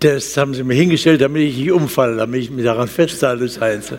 [0.00, 3.92] Das haben sie mir hingestellt, damit ich nicht umfalle, damit ich mich daran festhalte, Heinz.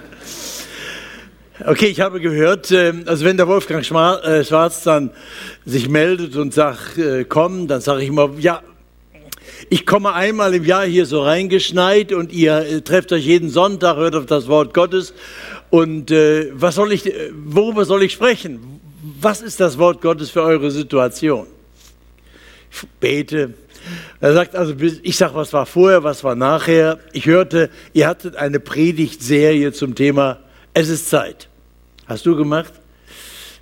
[1.64, 5.12] Okay, ich habe gehört, ähm, also wenn der Wolfgang äh, Schwarz dann
[5.64, 8.64] sich meldet und sagt, äh, komm, dann sage ich immer, ja,
[9.70, 13.98] ich komme einmal im Jahr hier so reingeschneit und ihr äh, trefft euch jeden Sonntag,
[13.98, 15.14] hört auf das Wort Gottes.
[15.70, 17.10] Und was soll ich,
[17.46, 18.82] worüber soll ich sprechen?
[19.22, 21.48] Was ist das Wort Gottes für eure Situation?
[22.70, 23.54] Ich bete,
[24.20, 27.00] er sagt also, ich sage, was war vorher, was war nachher.
[27.14, 30.40] Ich hörte, ihr hattet eine Predigtserie zum Thema
[30.74, 31.50] Es ist Zeit.
[32.06, 32.74] Hast du gemacht?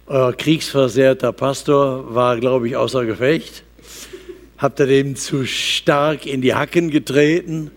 [0.08, 3.63] Euer kriegsversehrter Pastor war, glaube ich, außer Gefecht.
[4.58, 7.72] Habt ihr dem zu stark in die Hacken getreten,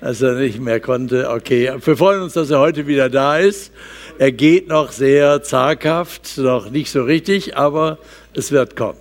[0.00, 1.30] als er nicht mehr konnte?
[1.30, 3.72] Okay, wir freuen uns, dass er heute wieder da ist.
[4.18, 7.98] Er geht noch sehr zaghaft, noch nicht so richtig, aber
[8.34, 8.98] es wird kommen.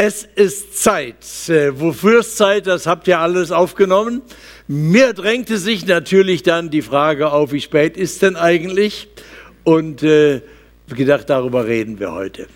[0.00, 1.48] Es ist Zeit.
[1.48, 2.68] Äh, wofür ist Zeit?
[2.68, 4.22] Das habt ihr alles aufgenommen.
[4.68, 9.08] Mir drängte sich natürlich dann die Frage auf, wie spät ist denn eigentlich?
[9.64, 10.42] Und äh,
[10.88, 12.46] gedacht, darüber reden wir heute.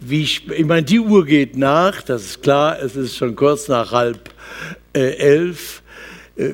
[0.00, 3.92] Wie, ich meine, die Uhr geht nach, das ist klar, es ist schon kurz nach
[3.92, 4.28] halb
[4.92, 5.82] äh, elf.
[6.36, 6.50] Äh,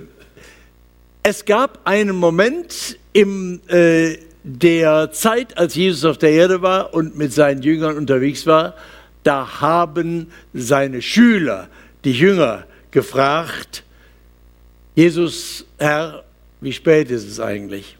[1.24, 7.18] es gab einen Moment in äh, der Zeit, als Jesus auf der Erde war und
[7.18, 8.76] mit seinen Jüngern unterwegs war,
[9.28, 11.68] da haben seine Schüler,
[12.02, 13.84] die Jünger, gefragt,
[14.94, 16.24] Jesus, Herr,
[16.62, 17.98] wie spät ist es eigentlich?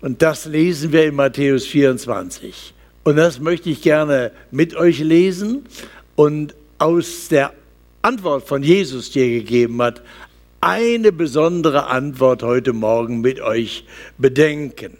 [0.00, 2.74] Und das lesen wir in Matthäus 24.
[3.04, 5.66] Und das möchte ich gerne mit euch lesen
[6.16, 7.52] und aus der
[8.02, 10.02] Antwort von Jesus, die er gegeben hat,
[10.60, 13.86] eine besondere Antwort heute Morgen mit euch
[14.18, 14.98] bedenken.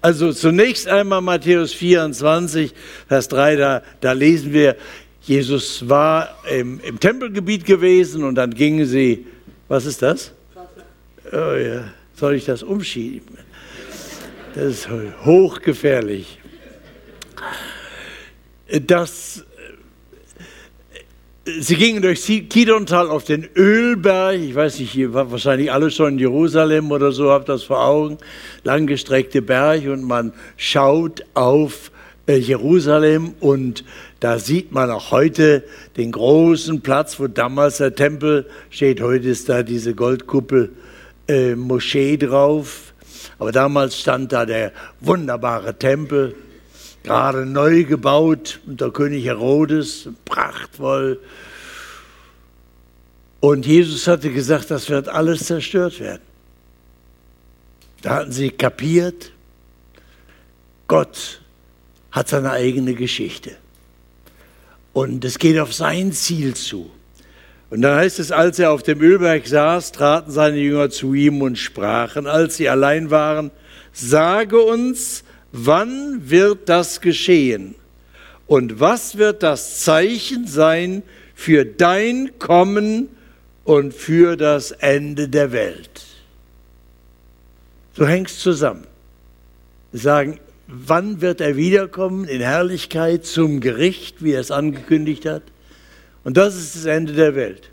[0.00, 2.74] Also zunächst einmal Matthäus 24,
[3.08, 4.76] Vers 3, da, da lesen wir,
[5.22, 9.26] Jesus war im, im Tempelgebiet gewesen und dann gingen sie,
[9.68, 10.32] was ist das?
[11.32, 13.38] Oh ja, soll ich das umschieben?
[14.54, 14.88] Das ist
[15.24, 16.38] hochgefährlich.
[18.86, 19.44] Das
[21.44, 24.36] Sie gingen durch Kidontal auf den Ölberg.
[24.36, 27.84] Ich weiß nicht, ihr war wahrscheinlich alle schon in Jerusalem oder so, habt das vor
[27.84, 28.18] Augen.
[28.62, 31.90] Langgestreckte Berg und man schaut auf
[32.28, 33.82] äh, Jerusalem und
[34.20, 35.64] da sieht man auch heute
[35.96, 39.00] den großen Platz, wo damals der Tempel steht.
[39.00, 40.70] Heute ist da diese Goldkuppel
[41.26, 42.94] äh, Moschee drauf.
[43.40, 44.70] Aber damals stand da der
[45.00, 46.36] wunderbare Tempel
[47.02, 51.20] gerade neu gebaut unter König Herodes, prachtvoll.
[53.40, 56.22] Und Jesus hatte gesagt, das wird alles zerstört werden.
[58.02, 59.32] Da hatten sie kapiert,
[60.88, 61.40] Gott
[62.10, 63.56] hat seine eigene Geschichte.
[64.92, 66.90] Und es geht auf sein Ziel zu.
[67.70, 71.40] Und dann heißt es, als er auf dem Ölberg saß, traten seine Jünger zu ihm
[71.40, 73.50] und sprachen, als sie allein waren,
[73.92, 77.74] sage uns, Wann wird das geschehen?
[78.46, 81.02] Und was wird das Zeichen sein
[81.34, 83.08] für dein Kommen
[83.64, 86.06] und für das Ende der Welt?
[87.94, 88.86] So hängt es zusammen.
[89.92, 95.42] Sagen, wann wird er wiederkommen in Herrlichkeit zum Gericht, wie er es angekündigt hat?
[96.24, 97.68] Und das ist das Ende der Welt.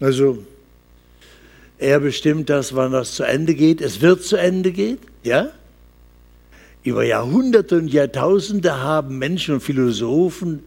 [0.00, 0.44] Also,
[1.78, 3.80] er bestimmt das, wann das zu Ende geht.
[3.80, 5.52] Es wird zu Ende gehen, ja?
[6.88, 10.62] Über Jahrhunderte und Jahrtausende haben Menschen und Philosophen,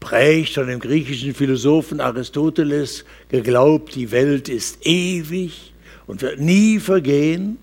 [0.00, 5.74] prägt von dem griechischen Philosophen Aristoteles, geglaubt, die Welt ist ewig
[6.06, 7.58] und wird nie vergehen.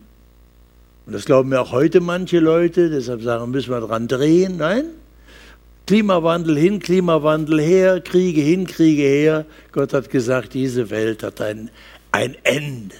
[1.07, 4.57] Und das glauben ja auch heute manche Leute, deshalb sagen, müssen wir dran drehen.
[4.57, 4.85] Nein,
[5.87, 9.45] Klimawandel hin, Klimawandel her, Kriege hin, Kriege her.
[9.71, 11.71] Gott hat gesagt, diese Welt hat ein,
[12.11, 12.93] ein Ende.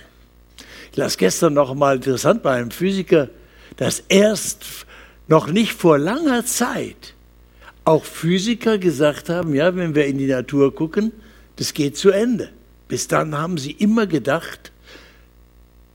[0.92, 3.30] Ich las gestern noch mal interessant bei einem Physiker,
[3.78, 4.85] dass erst
[5.28, 7.16] noch nicht vor langer Zeit
[7.86, 11.12] auch Physiker gesagt haben, ja, wenn wir in die Natur gucken,
[11.58, 12.50] das geht zu Ende.
[12.88, 14.72] Bis dann haben sie immer gedacht,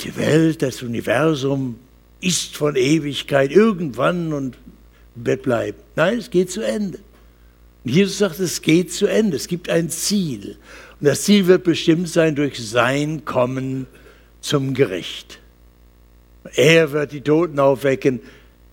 [0.00, 1.77] die Welt, das Universum
[2.21, 4.56] ist von Ewigkeit irgendwann und
[5.15, 5.79] wird bleiben.
[5.97, 6.99] Nein, es geht zu Ende.
[7.85, 9.37] Und Jesus sagt, es geht zu Ende.
[9.37, 10.56] Es gibt ein Ziel.
[11.00, 13.87] Und das Ziel wird bestimmt sein durch sein Kommen
[14.41, 15.38] zum Gericht.
[16.55, 18.21] Er wird die Toten aufwecken.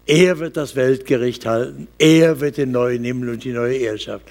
[0.08, 1.90] Er wird das Weltgericht halten.
[2.00, 4.22] Er wird den neuen Himmel und die neue Erde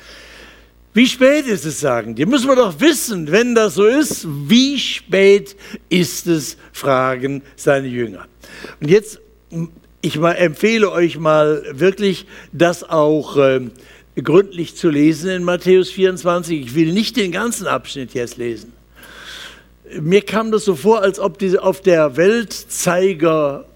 [0.94, 2.24] Wie spät ist es, sagen die?
[2.24, 5.54] Muss man doch wissen, wenn das so ist, wie spät
[5.90, 8.26] ist es, fragen seine Jünger.
[8.80, 9.20] Und jetzt,
[10.00, 13.60] ich empfehle euch mal wirklich, das auch äh,
[14.16, 16.58] gründlich zu lesen in Matthäus 24.
[16.58, 18.72] Ich will nicht den ganzen Abschnitt jetzt lesen.
[20.00, 23.66] mir kam das so vor, als ob diese auf der Weltzeiger,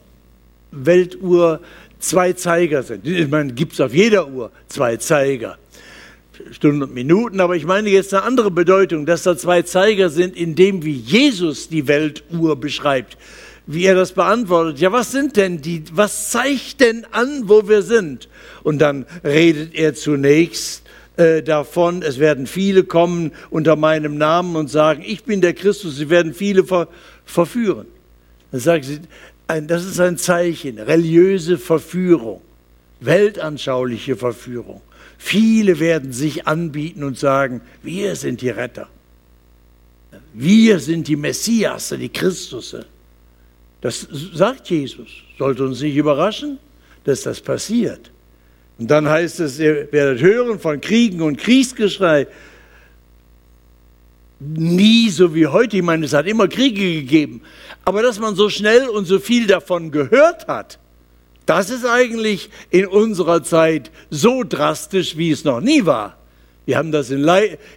[0.72, 1.60] Weltuhr
[2.00, 3.06] zwei Zeiger sind.
[3.06, 5.58] Ich meine, gibt es auf jeder Uhr zwei Zeiger.
[6.52, 10.36] Stunden und Minuten, aber ich meine jetzt eine andere Bedeutung, dass da zwei Zeiger sind,
[10.36, 13.18] in dem wie Jesus die Weltuhr beschreibt,
[13.66, 14.80] wie er das beantwortet.
[14.80, 18.28] Ja, was sind denn die, was zeigt denn an, wo wir sind?
[18.62, 20.82] Und dann redet er zunächst
[21.16, 25.96] äh, davon, es werden viele kommen unter meinem Namen und sagen, ich bin der Christus,
[25.96, 26.88] sie werden viele ver
[27.26, 27.86] verführen.
[28.50, 29.00] Dann sagt sie,
[29.58, 32.40] das ist ein Zeichen, religiöse Verführung,
[33.00, 34.80] weltanschauliche Verführung.
[35.18, 38.88] Viele werden sich anbieten und sagen, wir sind die Retter.
[40.32, 42.86] Wir sind die Messias, die Christusse.
[43.80, 45.08] Das sagt Jesus.
[45.38, 46.58] Sollte uns nicht überraschen,
[47.04, 48.10] dass das passiert.
[48.78, 52.26] Und dann heißt es, ihr werdet hören von Kriegen und Kriegsgeschrei.
[54.40, 55.76] Nie so wie heute.
[55.76, 57.42] Ich meine, es hat immer Kriege gegeben.
[57.84, 60.78] Aber dass man so schnell und so viel davon gehört hat,
[61.44, 66.16] das ist eigentlich in unserer Zeit so drastisch, wie es noch nie war.
[66.64, 67.28] Wir haben das in,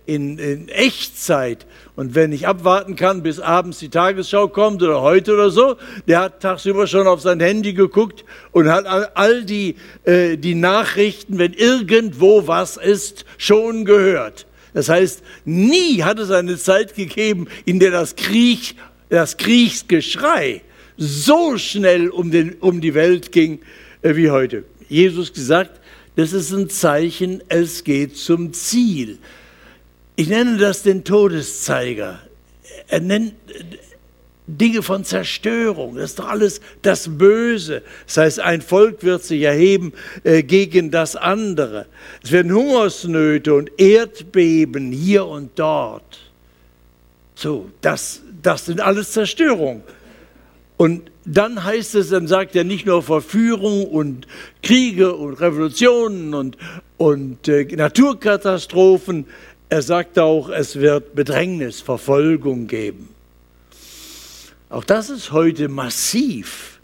[0.06, 1.66] in, in, Echtzeit.
[1.96, 5.78] Und wenn ich abwarten kann, bis abends die Tagesschau kommt oder heute oder so,
[6.08, 8.86] der hat tagsüber schon auf sein Handy geguckt und hat
[9.16, 14.46] all die, äh, die Nachrichten, wenn irgendwo was ist, schon gehört.
[14.74, 18.76] Das heißt, nie hat es eine Zeit gegeben, in der das, Krieg,
[19.10, 20.62] das Kriegsgeschrei
[20.98, 23.60] so schnell um, den, um die Welt ging
[24.02, 24.64] äh, wie heute.
[24.90, 25.80] Jesus gesagt,
[26.16, 29.18] das ist ein Zeichen, es geht zum Ziel.
[30.16, 32.20] Ich nenne das den Todeszeiger.
[32.88, 33.34] Er nennt
[34.48, 35.96] Dinge von Zerstörung.
[35.96, 37.82] Das ist doch alles das Böse.
[38.06, 39.94] Das heißt, ein Volk wird sich erheben
[40.24, 41.86] äh, gegen das andere.
[42.24, 46.20] Es werden Hungersnöte und Erdbeben hier und dort.
[47.36, 49.84] So, das, das sind alles Zerstörungen.
[50.76, 54.28] Und dann heißt es, dann sagt er nicht nur Verführung und
[54.62, 56.58] Kriege und Revolutionen und,
[56.98, 59.26] und äh, Naturkatastrophen,
[59.70, 63.10] er sagt auch, es wird Bedrängnis, Verfolgung geben.
[64.74, 66.80] Auch das ist heute massiv.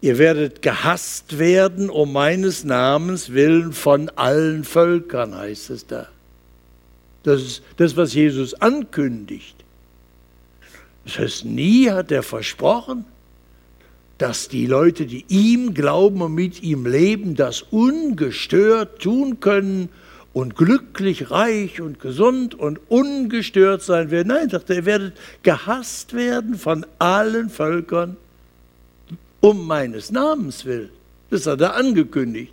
[0.00, 6.08] Ihr werdet gehasst werden um meines Namens willen von allen Völkern, heißt es da.
[7.22, 9.62] Das ist das, was Jesus ankündigt.
[11.04, 13.04] Das heißt, nie hat er versprochen,
[14.16, 19.90] dass die Leute, die ihm glauben und mit ihm leben, das ungestört tun können
[20.32, 24.28] und glücklich, reich und gesund und ungestört sein werden.
[24.28, 28.16] Nein, sagt er, ihr werdet gehasst werden von allen Völkern
[29.40, 30.90] um meines Namens willen.
[31.30, 32.52] Das hat er angekündigt.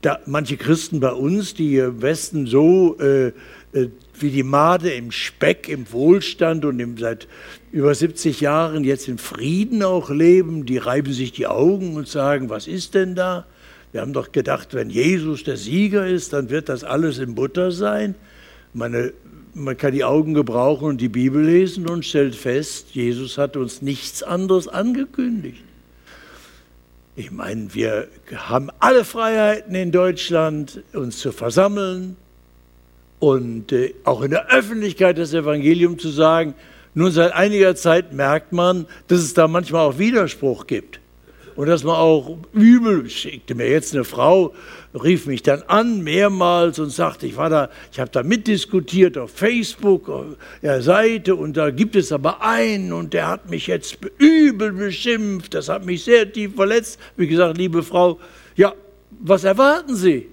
[0.00, 3.32] Da, manche Christen bei uns, die im Westen so äh,
[3.76, 7.28] äh, wie die Made im Speck, im Wohlstand und im, seit
[7.70, 12.48] über 70 Jahren jetzt im Frieden auch leben, die reiben sich die Augen und sagen,
[12.48, 13.46] was ist denn da?
[13.96, 17.72] Wir haben doch gedacht, wenn Jesus der Sieger ist, dann wird das alles in Butter
[17.72, 18.14] sein.
[18.74, 19.14] Meine,
[19.54, 23.80] man kann die Augen gebrauchen und die Bibel lesen und stellt fest, Jesus hat uns
[23.80, 25.64] nichts anderes angekündigt.
[27.16, 32.18] Ich meine, wir haben alle Freiheiten in Deutschland, uns zu versammeln,
[33.18, 36.52] und äh, auch in der Öffentlichkeit das Evangelium zu sagen.
[36.92, 41.00] Nun seit einiger Zeit merkt man, dass es da manchmal auch Widerspruch gibt.
[41.56, 44.54] Und dass man auch übel schickte mir jetzt eine Frau,
[44.94, 49.30] rief mich dann an mehrmals und sagte, ich war da, ich habe da mitdiskutiert auf
[49.30, 50.26] Facebook, auf
[50.62, 55.54] der Seite und da gibt es aber einen und der hat mich jetzt übel beschimpft,
[55.54, 57.00] das hat mich sehr tief verletzt.
[57.16, 58.20] Wie gesagt, liebe Frau,
[58.54, 58.74] ja,
[59.20, 60.28] was erwarten Sie?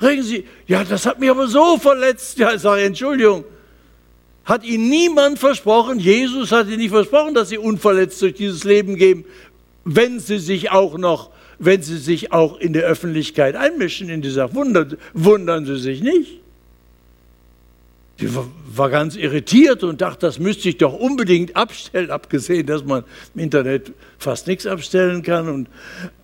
[0.00, 2.38] Regen Sie, ja, das hat mich aber so verletzt.
[2.38, 3.44] Ja, ich sage, Entschuldigung.
[4.44, 8.96] Hat Ihnen niemand versprochen, Jesus hat Ihnen nicht versprochen, dass Sie unverletzt durch dieses Leben
[8.96, 9.24] gehen,
[9.84, 14.54] wenn Sie sich auch noch, wenn Sie sich auch in der Öffentlichkeit einmischen in dieser
[14.54, 16.40] Wunder, wundern Sie sich nicht.
[18.18, 18.28] Sie
[18.74, 23.40] war ganz irritiert und dachte, das müsste ich doch unbedingt abstellen, abgesehen, dass man im
[23.40, 25.48] Internet fast nichts abstellen kann.
[25.48, 25.68] Und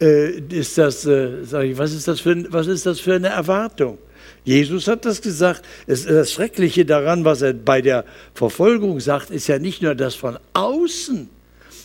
[0.00, 3.29] äh, ist das, äh, sage ich, was ist das, für, was ist das für eine
[3.29, 3.99] Erwartung?
[4.45, 5.65] Jesus hat das gesagt.
[5.87, 10.15] Es, das Schreckliche daran, was er bei der Verfolgung sagt, ist ja nicht nur das
[10.15, 11.29] von außen,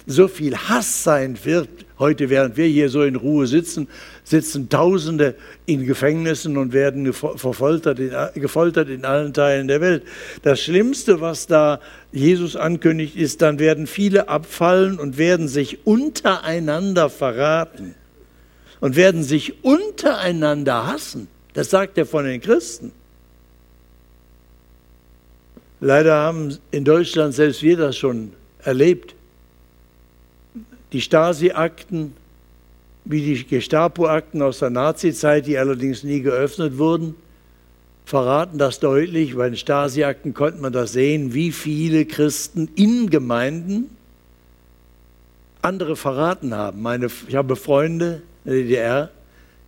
[0.05, 1.69] so viel Hass sein wird.
[1.99, 3.87] Heute, während wir hier so in Ruhe sitzen,
[4.23, 10.03] sitzen Tausende in Gefängnissen und werden verfoltert in, gefoltert in allen Teilen der Welt.
[10.41, 11.79] Das Schlimmste, was da
[12.11, 17.95] Jesus ankündigt, ist, dann werden viele abfallen und werden sich untereinander verraten
[18.79, 21.27] und werden sich untereinander hassen.
[21.53, 22.91] Das sagt er von den Christen.
[25.79, 28.31] Leider haben in Deutschland selbst wir das schon
[28.63, 29.15] erlebt.
[30.93, 32.13] Die Stasi-Akten,
[33.05, 37.15] wie die Gestapo-Akten aus der Nazi-Zeit, die allerdings nie geöffnet wurden,
[38.05, 39.35] verraten das deutlich.
[39.35, 43.89] Bei den Stasi-Akten konnte man das sehen, wie viele Christen in Gemeinden
[45.63, 46.83] andere verraten haben.
[46.83, 49.09] Meine, ich habe Freunde in der DDR,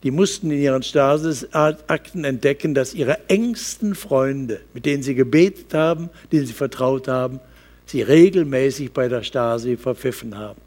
[0.03, 6.11] die mussten in ihren Stasi-Akten entdecken, dass ihre engsten Freunde, mit denen sie gebetet haben,
[6.31, 7.39] denen sie vertraut haben,
[7.87, 10.61] sie regelmäßig bei der Stasi verpfiffen haben.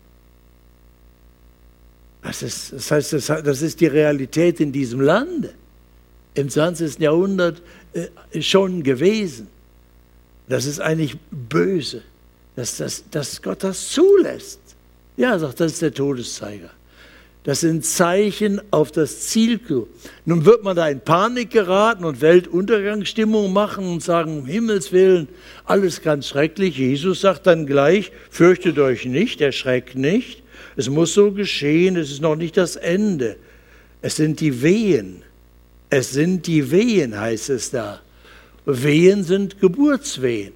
[2.22, 5.54] Das, ist, das heißt, das ist die Realität in diesem Lande
[6.34, 6.98] im 20.
[6.98, 9.48] Jahrhundert äh, schon gewesen.
[10.48, 12.02] Das ist eigentlich böse,
[12.56, 14.60] dass, dass, dass Gott das zulässt.
[15.16, 16.70] Ja, sagt, das ist der Todeszeiger.
[17.44, 19.58] Das sind Zeichen auf das Ziel.
[20.26, 25.28] Nun wird man da in Panik geraten und Weltuntergangsstimmung machen und sagen, um Himmels Willen,
[25.64, 26.76] alles ganz schrecklich.
[26.76, 30.42] Jesus sagt dann gleich, fürchtet euch nicht, erschreckt nicht.
[30.76, 33.36] Es muss so geschehen, es ist noch nicht das Ende.
[34.02, 35.22] Es sind die Wehen.
[35.90, 38.00] Es sind die Wehen, heißt es da.
[38.66, 40.52] Wehen sind Geburtswehen.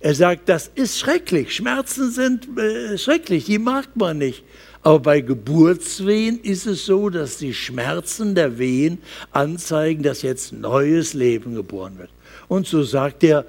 [0.00, 1.54] Er sagt, das ist schrecklich.
[1.54, 4.44] Schmerzen sind äh, schrecklich, die mag man nicht.
[4.82, 8.98] Aber bei Geburtswehen ist es so, dass die Schmerzen der Wehen
[9.32, 12.10] anzeigen, dass jetzt neues Leben geboren wird.
[12.46, 13.44] Und so sagt er,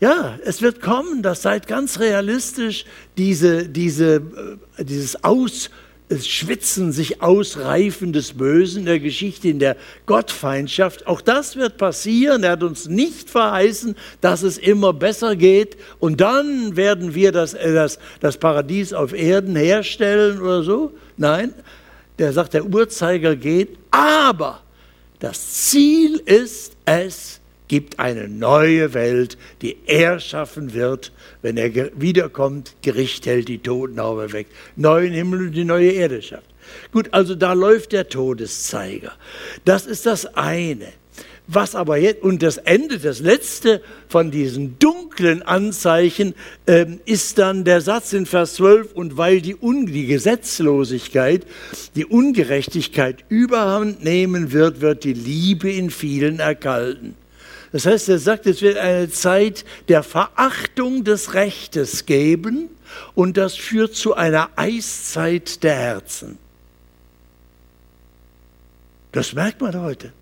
[0.00, 2.84] ja, es wird kommen, das seid ganz realistisch,
[3.16, 4.22] diese, diese,
[4.76, 5.70] äh, dieses Aus,
[6.16, 9.76] Schwitzen, sich ausreifen des Bösen, der Geschichte, in der
[10.06, 11.06] Gottfeindschaft.
[11.06, 12.44] Auch das wird passieren.
[12.44, 17.54] Er hat uns nicht verheißen, dass es immer besser geht und dann werden wir das,
[17.54, 20.92] äh, das, das Paradies auf Erden herstellen oder so.
[21.16, 21.52] Nein,
[22.18, 24.62] der sagt, der Uhrzeiger geht, aber
[25.18, 27.37] das Ziel ist es,
[27.68, 33.98] gibt eine neue Welt, die er schaffen wird, wenn er wiederkommt, Gericht hält die Toten
[33.98, 34.46] weg,
[34.76, 36.48] neuen Himmel und die neue Erde schafft.
[36.92, 39.12] Gut, also da läuft der Todeszeiger.
[39.64, 40.88] Das ist das eine.
[41.50, 46.34] Was aber jetzt, und das Ende, das letzte von diesen dunklen Anzeichen
[46.66, 51.46] ähm, ist dann der Satz in Vers 12, und weil die, Un die Gesetzlosigkeit,
[51.94, 57.14] die Ungerechtigkeit überhand nehmen wird, wird die Liebe in vielen erkalten.
[57.72, 62.70] Das heißt, er sagt, es wird eine Zeit der Verachtung des Rechtes geben
[63.14, 66.38] und das führt zu einer Eiszeit der Herzen.
[69.12, 70.12] Das merkt man heute.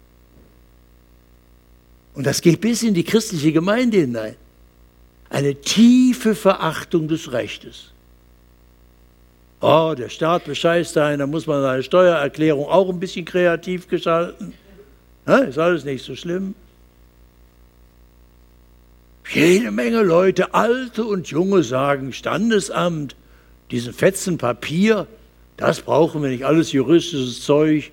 [2.14, 4.36] Und das geht bis in die christliche Gemeinde hinein.
[5.28, 7.92] Eine tiefe Verachtung des Rechtes.
[9.60, 14.52] Oh, der Staat bescheißt einen, da muss man seine Steuererklärung auch ein bisschen kreativ gestalten.
[15.26, 16.54] Ist alles nicht so schlimm.
[19.33, 23.16] Jede Menge Leute, alte und junge, sagen, Standesamt,
[23.71, 25.09] diesen Fetzen Papier,
[25.56, 27.90] das brauchen wir nicht, alles juristisches Zeug.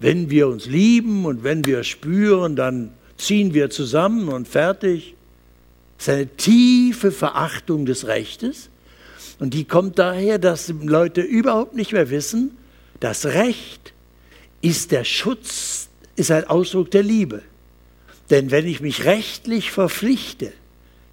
[0.00, 5.14] Wenn wir uns lieben und wenn wir spüren, dann ziehen wir zusammen und fertig.
[5.98, 8.70] Das ist eine tiefe Verachtung des Rechtes.
[9.38, 12.56] Und die kommt daher, dass Leute überhaupt nicht mehr wissen,
[13.00, 13.92] das Recht
[14.62, 17.42] ist der Schutz, ist ein Ausdruck der Liebe.
[18.30, 20.52] Denn wenn ich mich rechtlich verpflichte,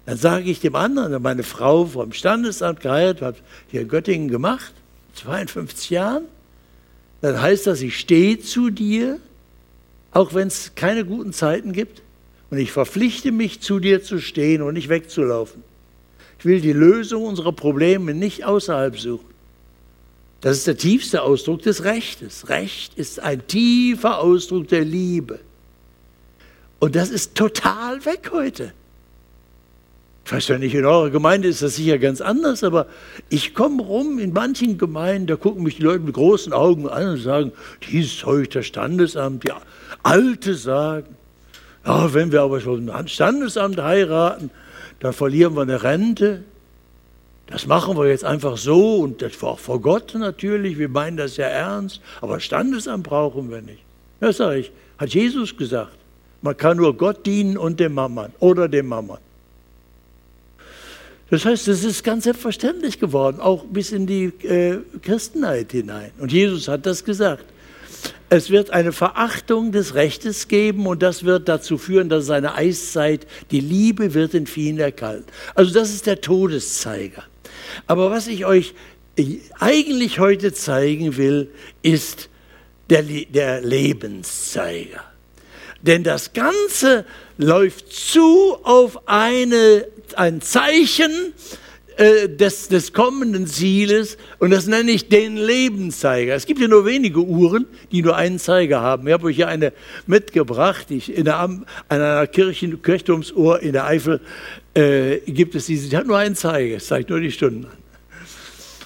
[0.06, 3.36] dann sage ich dem anderen, meine Frau vom Standesamt geheiratet, hat
[3.70, 4.72] hier in Göttingen gemacht,
[5.14, 6.24] 52 Jahren,
[7.20, 9.18] dann heißt das, ich stehe zu dir,
[10.10, 12.02] auch wenn es keine guten Zeiten gibt,
[12.50, 15.62] und ich verpflichte mich, zu dir zu stehen und nicht wegzulaufen.
[16.38, 19.32] Ich will die Lösung unserer Probleme nicht außerhalb suchen.
[20.42, 22.48] Das ist der tiefste Ausdruck des Rechtes.
[22.48, 25.38] Recht ist ein tiefer Ausdruck der Liebe.
[26.82, 28.72] Und das ist total weg heute.
[30.24, 32.88] Ich weiß ja nicht, in eurer Gemeinde ist das sicher ganz anders, aber
[33.28, 37.10] ich komme rum in manchen Gemeinden, da gucken mich die Leute mit großen Augen an
[37.10, 37.52] und sagen,
[37.88, 39.52] dieses Zeug der Standesamt, die
[40.02, 41.14] Alte sagen,
[41.86, 44.50] ja, wenn wir aber schon ein Standesamt heiraten,
[44.98, 46.42] dann verlieren wir eine Rente.
[47.46, 51.16] Das machen wir jetzt einfach so und das war auch vor Gott natürlich, wir meinen
[51.16, 53.84] das ja ernst, aber Standesamt brauchen wir nicht.
[54.18, 56.01] Das sage ich, hat Jesus gesagt.
[56.42, 59.18] Man kann nur Gott dienen und dem Mammon oder dem Mammon.
[61.30, 66.10] Das heißt, es ist ganz selbstverständlich geworden, auch bis in die äh, Christenheit hinein.
[66.18, 67.44] Und Jesus hat das gesagt.
[68.28, 72.54] Es wird eine Verachtung des Rechtes geben und das wird dazu führen, dass es eine
[72.54, 75.26] Eiszeit, die Liebe wird in vielen erkalten.
[75.54, 77.24] Also das ist der Todeszeiger.
[77.86, 78.74] Aber was ich euch
[79.16, 81.50] äh, eigentlich heute zeigen will,
[81.82, 82.28] ist
[82.90, 85.11] der, der Lebenszeiger.
[85.82, 87.04] Denn das Ganze
[87.38, 89.86] läuft zu auf eine,
[90.16, 91.10] ein Zeichen
[91.96, 96.34] äh, des, des kommenden Zieles und das nenne ich den Lebenszeiger.
[96.34, 99.06] Es gibt ja nur wenige Uhren, die nur einen Zeiger haben.
[99.08, 99.72] Ich habe euch hier eine
[100.06, 100.90] mitgebracht.
[100.90, 104.20] Ich, in der, an einer Kirchen, Kirchturmsuhr in der Eifel
[104.74, 107.82] äh, gibt es diese, die hat nur einen Zeiger, es zeigt nur die Stunden an.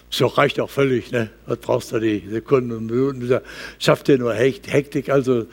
[0.08, 1.30] So reicht auch völlig, ne?
[1.46, 3.40] Was brauchst du die Sekunden und Minuten?
[3.78, 5.10] Schafft dir nur Hektik.
[5.10, 5.46] Also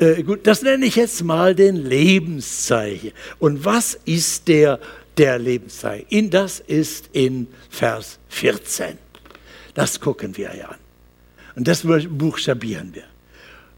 [0.00, 3.12] äh, gut, das nenne ich jetzt mal den Lebenszeichen.
[3.38, 4.80] Und was ist der,
[5.18, 6.30] der Lebenszeichen?
[6.30, 8.96] Das ist in Vers 14.
[9.74, 10.78] Das gucken wir ja an.
[11.54, 13.04] Und das buchstabieren wir.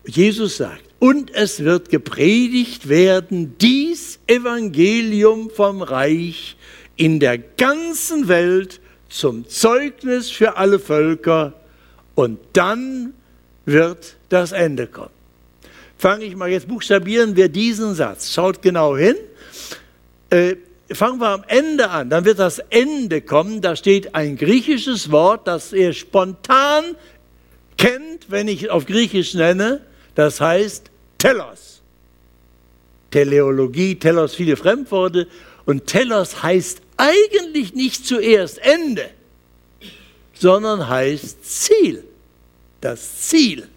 [0.07, 6.57] Jesus sagt, und es wird gepredigt werden, dies Evangelium vom Reich
[6.97, 11.55] in der ganzen Welt zum Zeugnis für alle Völker
[12.15, 13.15] und dann
[13.65, 15.22] wird das Ende kommen.
[16.03, 18.33] Fange ich mal jetzt, buchstabieren wir diesen Satz.
[18.33, 19.15] Schaut genau hin.
[20.31, 20.57] Äh,
[20.91, 23.61] fangen wir am Ende an, dann wird das Ende kommen.
[23.61, 26.97] Da steht ein griechisches Wort, das ihr spontan
[27.79, 29.81] kennt, wenn ich auf Griechisch nenne.
[30.17, 31.83] Das heißt Telos.
[33.13, 35.29] Teleologie, Telos, viele Fremdworte.
[35.67, 39.09] Und Telos heißt eigentlich nicht zuerst Ende,
[40.35, 42.03] sondern heißt Ziel.
[42.81, 43.69] Das Ziel.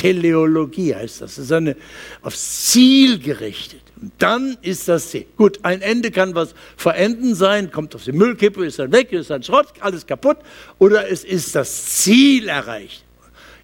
[0.00, 1.34] Teleologie heißt das.
[1.34, 1.76] Das ist eine,
[2.22, 3.82] aufs Ziel gerichtet.
[4.00, 5.26] Und dann ist das Ziel.
[5.36, 9.28] Gut, ein Ende kann was verenden sein, kommt auf die Müllkippe, ist dann weg, ist
[9.28, 10.38] dann Schrott, alles kaputt.
[10.78, 13.04] Oder es ist das Ziel erreicht.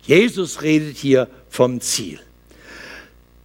[0.02, 2.20] Jesus redet hier vom Ziel.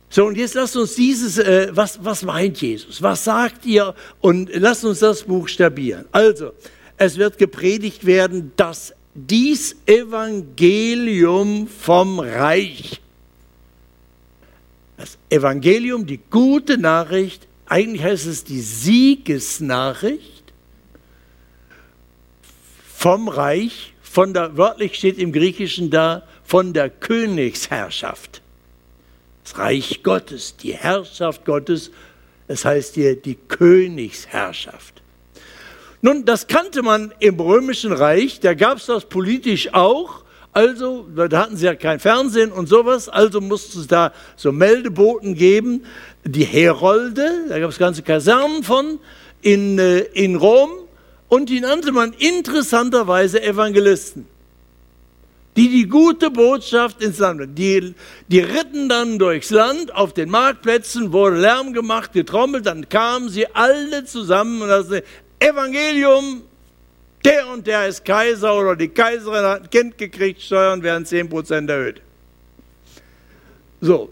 [0.10, 3.02] So, und jetzt lasst uns dieses, äh, was, was meint Jesus?
[3.02, 3.96] Was sagt ihr?
[4.20, 6.04] Und lasst uns das buchstabieren.
[6.12, 6.52] Also,
[6.98, 13.01] es wird gepredigt werden, dass dies Evangelium vom Reich,
[14.98, 20.53] das Evangelium, die gute Nachricht, eigentlich heißt es die Siegesnachricht
[22.96, 28.42] vom Reich, von der, wörtlich steht im Griechischen da, von der Königsherrschaft
[29.44, 31.92] das Reich Gottes, die Herrschaft Gottes,
[32.48, 35.00] das heißt hier die Königsherrschaft.
[36.01, 40.24] Nun, das kannte man im römischen Reich, da gab es das politisch auch.
[40.53, 45.35] Also, da hatten sie ja kein Fernsehen und sowas, also musste es da so Meldeboten
[45.35, 45.85] geben,
[46.25, 49.00] die Herolde, da gab es ganze Kasernen von
[49.42, 50.72] in, äh, in Rom
[51.29, 54.27] und die nannte man interessanterweise Evangelisten.
[55.55, 57.94] Die die gute Botschaft ins Land, die,
[58.27, 63.48] die ritten dann durchs Land, auf den Marktplätzen wurde Lärm gemacht, getrommelt, dann kamen sie
[63.53, 64.87] alle zusammen und das
[65.42, 66.44] Evangelium,
[67.25, 71.70] der und der ist Kaiser oder die Kaiserin hat ein Kind gekriegt, Steuern werden 10%
[71.70, 72.01] erhöht.
[73.82, 74.10] So.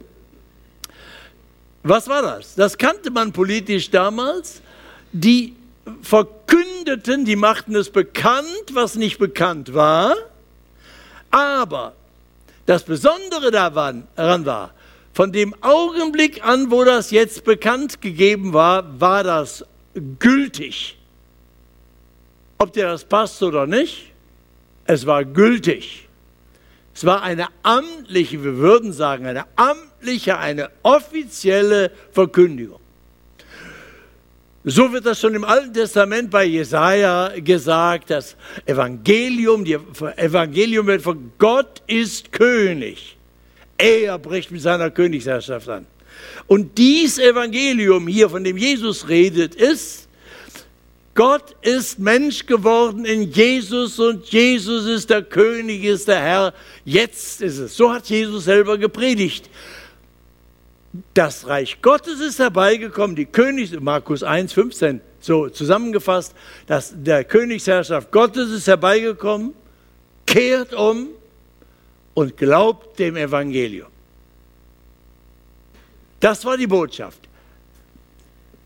[1.84, 2.56] Was war das?
[2.56, 4.62] Das kannte man politisch damals.
[5.12, 5.56] Die
[6.02, 10.15] verkündeten, die machten es bekannt, was nicht bekannt war
[11.32, 11.94] aber
[12.65, 14.74] das Besondere daran war,
[15.13, 19.65] von dem Augenblick an, wo das jetzt bekannt gegeben war, war das
[20.20, 20.98] gültig.
[22.62, 24.12] Ob dir das passt oder nicht,
[24.86, 26.10] es war gültig.
[26.93, 32.82] Es war eine amtliche, wir würden sagen, eine amtliche, eine offizielle Verkündigung.
[34.65, 39.78] So wird das schon im Alten Testament bei Jesaja gesagt, das Evangelium, die
[40.17, 43.15] Evangelium wird von Gott ist König.
[43.78, 45.86] Er bricht mit seiner Königsherrschaft an.
[46.48, 50.09] Und dies Evangelium hier, von dem Jesus redet, ist,
[51.19, 56.53] Gott ist Mensch geworden in Jesus und Jesus ist der König, ist der Herr.
[56.86, 57.75] Jetzt ist es.
[57.75, 59.49] So hat Jesus selber gepredigt
[61.13, 66.34] das Reich Gottes ist herbeigekommen, die Königs, Markus 1, 15, so zusammengefasst,
[66.67, 69.53] dass der Königsherrschaft Gottes ist herbeigekommen,
[70.25, 71.10] kehrt um
[72.13, 73.89] und glaubt dem Evangelium.
[76.19, 77.21] Das war die Botschaft.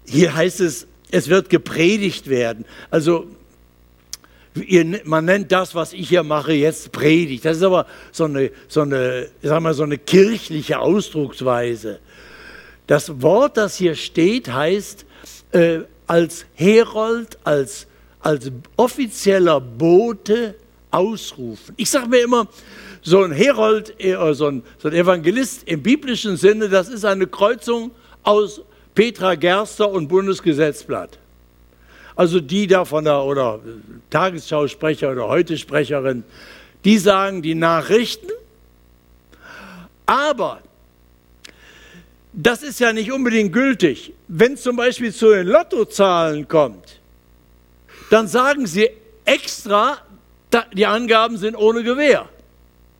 [0.06, 2.66] Hier heißt es, es wird gepredigt werden.
[2.90, 3.28] Also
[4.56, 7.46] ihr, man nennt das, was ich hier mache, jetzt Predigt.
[7.46, 12.00] Das ist aber so eine, so eine, sag mal, so eine kirchliche Ausdrucksweise.
[12.88, 15.06] Das Wort, das hier steht, heißt
[15.52, 17.86] äh, als Herold, als,
[18.20, 20.56] als offizieller Bote
[20.90, 21.76] ausrufen.
[21.78, 22.48] Ich sage mir immer,
[23.04, 27.28] so ein Herold, äh, so ein, so ein Evangelist im biblischen Sinne, das ist eine
[27.28, 27.92] Kreuzung
[28.24, 28.62] aus
[28.96, 31.18] Petra Gerster und Bundesgesetzblatt.
[32.16, 33.60] Also die da von der oder
[34.10, 36.24] Tagesschausprecher oder heute Sprecherin,
[36.86, 38.30] die sagen die Nachrichten,
[40.06, 40.60] aber
[42.34, 44.14] das ist ja nicht unbedingt gültig.
[44.28, 47.00] Wenn zum Beispiel zu den Lottozahlen kommt,
[48.10, 48.90] dann sagen sie
[49.26, 49.98] extra,
[50.74, 52.28] die Angaben sind ohne Gewähr.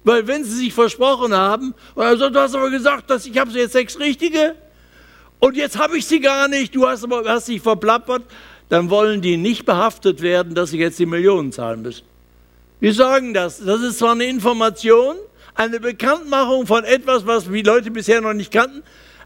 [0.04, 3.74] Weil wenn sie sich versprochen haben, also du hast aber gesagt, dass ich habe jetzt
[3.74, 4.56] sechs richtige
[5.44, 8.24] und jetzt habe ich sie gar nicht, du hast aber hast dich verplappert,
[8.70, 12.06] dann wollen die nicht behaftet werden, dass sie jetzt die Millionen zahlen müssen.
[12.80, 13.58] Wir sagen das.
[13.60, 15.18] Das ist zwar eine Information,
[15.54, 18.84] eine Bekanntmachung von etwas, was die Leute bisher noch nicht kannten,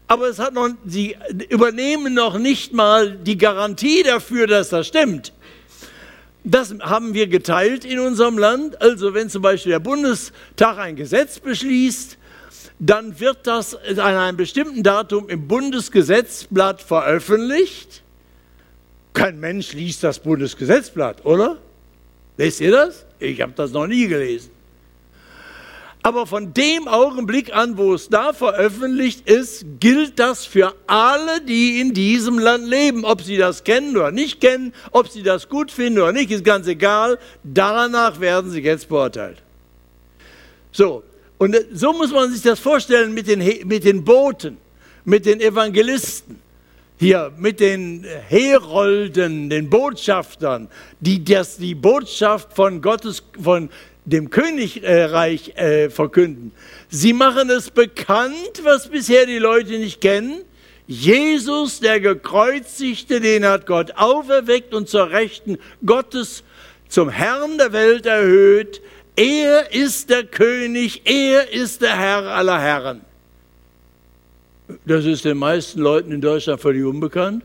[0.08, 1.16] aber es hat noch, sie
[1.50, 5.32] übernehmen noch nicht mal die Garantie dafür, dass das stimmt.
[6.42, 8.82] Das haben wir geteilt in unserem Land.
[8.82, 12.18] Also wenn zum Beispiel der Bundestag ein Gesetz beschließt,
[12.78, 18.02] dann wird das an einem bestimmten Datum im Bundesgesetzblatt veröffentlicht.
[19.12, 21.58] Kein Mensch liest das Bundesgesetzblatt, oder?
[22.36, 23.04] Lest ihr das?
[23.18, 24.50] Ich habe das noch nie gelesen.
[26.02, 31.80] Aber von dem Augenblick an, wo es da veröffentlicht ist, gilt das für alle, die
[31.80, 33.04] in diesem Land leben.
[33.04, 36.44] Ob sie das kennen oder nicht kennen, ob sie das gut finden oder nicht, ist
[36.44, 37.18] ganz egal.
[37.42, 39.42] Danach werden sie jetzt beurteilt.
[40.70, 41.02] So,
[41.38, 44.58] und so muss man sich das vorstellen mit den, mit den Boten,
[45.04, 46.40] mit den Evangelisten
[46.98, 50.68] hier mit den Herolden, den Botschaftern,
[51.00, 53.70] die das, die Botschaft von Gottes, von
[54.04, 56.52] dem Königreich äh, verkünden.
[56.88, 60.40] Sie machen es bekannt, was bisher die Leute nicht kennen.
[60.88, 66.42] Jesus, der gekreuzigte, den hat Gott auferweckt und zur Rechten Gottes
[66.88, 68.80] zum Herrn der Welt erhöht.
[69.18, 73.00] Er ist der König, er ist der Herr aller Herren.
[74.86, 77.42] Das ist den meisten Leuten in Deutschland völlig unbekannt.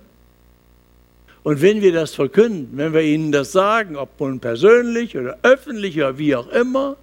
[1.42, 5.98] Und wenn wir das verkünden, wenn wir ihnen das sagen, ob nun persönlich oder öffentlich
[5.98, 6.96] oder wie auch immer,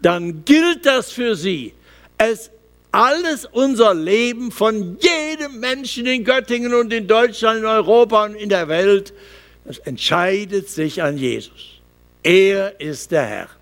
[0.00, 1.74] dann gilt das für sie.
[2.18, 2.52] Es
[2.92, 8.48] alles unser Leben von jedem Menschen in Göttingen und in Deutschland, in Europa und in
[8.48, 9.12] der Welt,
[9.64, 11.80] das entscheidet sich an Jesus.
[12.22, 13.57] Er ist der Herr.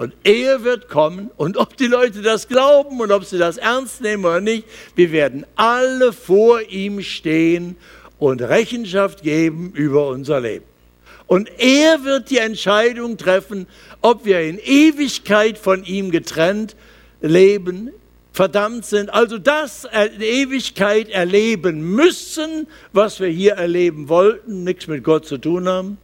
[0.00, 1.30] Und er wird kommen.
[1.36, 5.12] Und ob die Leute das glauben und ob sie das ernst nehmen oder nicht, wir
[5.12, 7.76] werden alle vor ihm stehen
[8.18, 10.64] und Rechenschaft geben über unser Leben.
[11.26, 13.66] Und er wird die Entscheidung treffen,
[14.00, 16.76] ob wir in Ewigkeit von ihm getrennt
[17.20, 17.90] leben,
[18.32, 25.04] verdammt sind, also das in Ewigkeit erleben müssen, was wir hier erleben wollten, nichts mit
[25.04, 25.98] Gott zu tun haben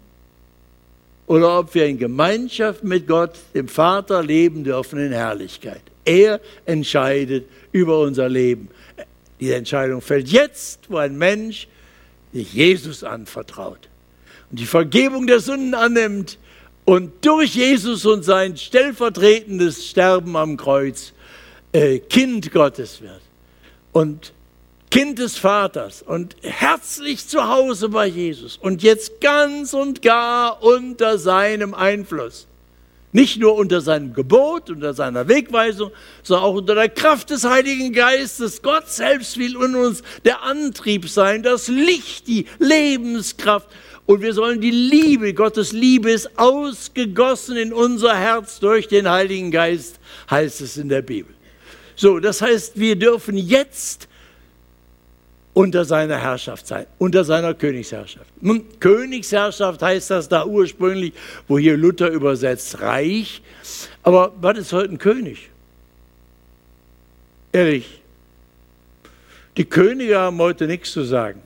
[1.26, 5.82] oder ob wir in Gemeinschaft mit Gott, dem Vater, leben dürfen in Herrlichkeit.
[6.04, 8.68] Er entscheidet über unser Leben.
[9.40, 11.68] Die Entscheidung fällt jetzt, wo ein Mensch
[12.32, 13.88] sich Jesus anvertraut
[14.50, 16.38] und die Vergebung der Sünden annimmt
[16.84, 21.12] und durch Jesus und sein stellvertretendes Sterben am Kreuz
[21.72, 23.20] äh, Kind Gottes wird.
[23.92, 24.32] Und
[24.90, 31.18] Kind des Vaters und herzlich zu Hause bei Jesus und jetzt ganz und gar unter
[31.18, 32.46] seinem Einfluss.
[33.12, 35.90] Nicht nur unter seinem Gebot, unter seiner Wegweisung,
[36.22, 38.61] sondern auch unter der Kraft des Heiligen Geistes.
[38.61, 43.68] Gott selbst will in uns der Antrieb sein, das Licht, die Lebenskraft.
[44.05, 49.51] Und wir sollen die Liebe, Gottes Liebe ist ausgegossen in unser Herz durch den Heiligen
[49.51, 49.99] Geist,
[50.31, 51.35] heißt es in der Bibel.
[51.96, 54.09] So, das heißt, wir dürfen jetzt
[55.57, 58.27] unter seiner Herrschaft sein, unter seiner Königsherrschaft.
[58.42, 61.14] Nun, Königsherrschaft heißt das da ursprünglich,
[61.49, 63.40] wo hier Luther übersetzt, Reich.
[64.03, 65.49] Aber was ist heute ein König?
[67.53, 68.03] Ehrlich,
[69.57, 71.40] die Könige haben heute nichts zu sagen.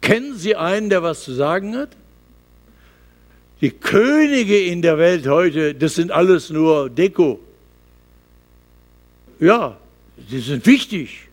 [0.00, 1.90] Kennen Sie einen, der was zu sagen hat?
[3.60, 7.40] Die Könige in der Welt heute, das sind alles nur Deko.
[9.40, 9.76] Ja,
[10.16, 11.29] die sind wichtig.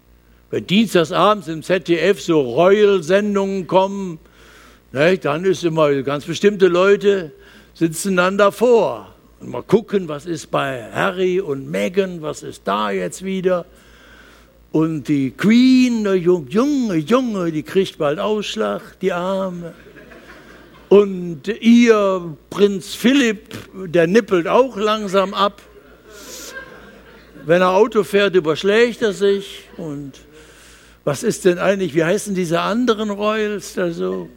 [0.50, 4.20] Wenn dienstagsabends im ZDF so Royal-Sendungen kommen,
[4.94, 7.34] ne, dann ist immer ganz bestimmte Leute
[7.74, 12.92] sitzen dann davor und mal gucken, was ist bei Harry und Meghan, was ist da
[12.92, 13.66] jetzt wieder.
[14.72, 19.74] Und die Queen, eine junge, junge, die kriegt bald Ausschlag, die Arme.
[20.90, 25.62] Und ihr Prinz Philipp, der nippelt auch langsam ab.
[27.46, 30.14] Wenn er Auto fährt, überschlägt er sich und
[31.08, 34.28] was ist denn eigentlich, wie heißen diese anderen Royals da so?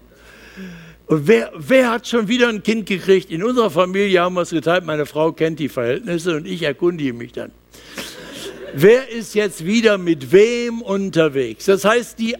[1.06, 3.32] Und wer, wer hat schon wieder ein Kind gekriegt?
[3.32, 7.12] In unserer Familie haben wir es geteilt, meine Frau kennt die Verhältnisse und ich erkundige
[7.12, 7.50] mich dann.
[8.72, 11.64] wer ist jetzt wieder mit wem unterwegs?
[11.64, 12.36] Das heißt, die,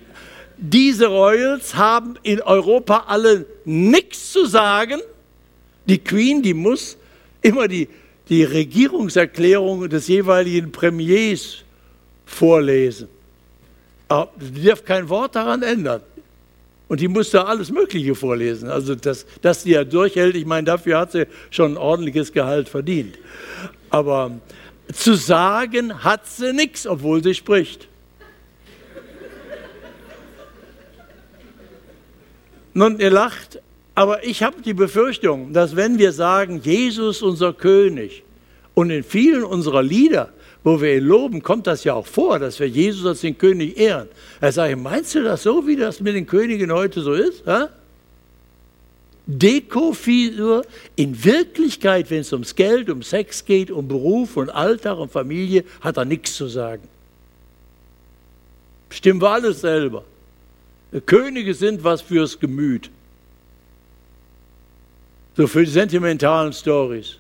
[0.57, 5.01] diese Royals haben in Europa alle nichts zu sagen.
[5.87, 6.97] Die Queen, die muss
[7.43, 7.89] immer die,
[8.29, 11.65] die Regierungserklärung des jeweiligen Premiers
[12.25, 13.09] vorlesen.
[14.11, 16.03] Aber die darf kein Wort daran ändern.
[16.89, 18.69] Und die musste alles Mögliche vorlesen.
[18.69, 22.69] Also, dass, dass die ja durchhält, ich meine, dafür hat sie schon ein ordentliches Gehalt
[22.69, 23.17] verdient.
[23.89, 24.33] Aber
[24.93, 27.87] zu sagen hat sie nichts, obwohl sie spricht.
[32.75, 33.61] Nun, ihr lacht,
[33.95, 38.25] aber ich habe die Befürchtung, dass wenn wir sagen, Jesus unser König,
[38.75, 42.61] und in vielen unserer Lieder wo wir ihn loben, kommt das ja auch vor, dass
[42.61, 44.09] wir Jesus als den König ehren.
[44.41, 47.47] Er sagt, meinst du das so, wie das mit den Königen heute so ist?
[47.47, 47.71] Ha?
[49.27, 50.65] Dekofisur,
[50.97, 55.65] in Wirklichkeit, wenn es ums Geld, um Sex geht, um Beruf und Alltag und Familie,
[55.81, 56.83] hat er nichts zu sagen.
[58.91, 60.05] Stimmen wir alles selber.
[61.07, 62.91] Könige sind was fürs Gemüt.
[65.37, 67.20] So für die sentimentalen Stories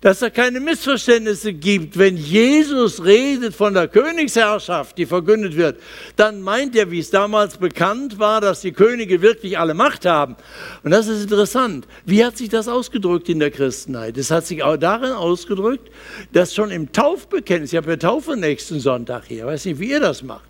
[0.00, 1.98] dass es keine Missverständnisse gibt.
[1.98, 5.80] Wenn Jesus redet von der Königsherrschaft, die verkündet wird,
[6.16, 10.36] dann meint er, wie es damals bekannt war, dass die Könige wirklich alle Macht haben.
[10.82, 11.86] Und das ist interessant.
[12.06, 14.16] Wie hat sich das ausgedrückt in der Christenheit?
[14.16, 15.90] Es hat sich auch darin ausgedrückt,
[16.32, 19.90] dass schon im Taufbekenntnis, ich habe ja Taufe nächsten Sonntag hier, ich weiß nicht, wie
[19.90, 20.48] ihr das macht,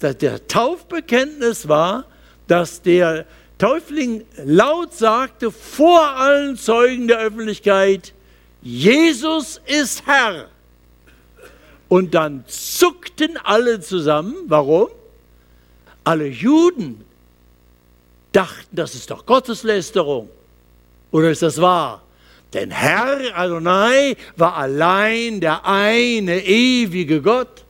[0.00, 2.06] dass der Taufbekenntnis war,
[2.48, 3.26] dass der
[3.58, 8.14] Täufling laut sagte vor allen Zeugen der Öffentlichkeit,
[8.62, 10.48] Jesus ist Herr.
[11.88, 14.34] Und dann zuckten alle zusammen.
[14.46, 14.88] Warum?
[16.04, 17.04] Alle Juden
[18.32, 20.28] dachten, das ist doch Gotteslästerung.
[21.10, 22.02] Oder ist das wahr?
[22.52, 27.64] Denn Herr Adonai war allein der eine ewige Gott.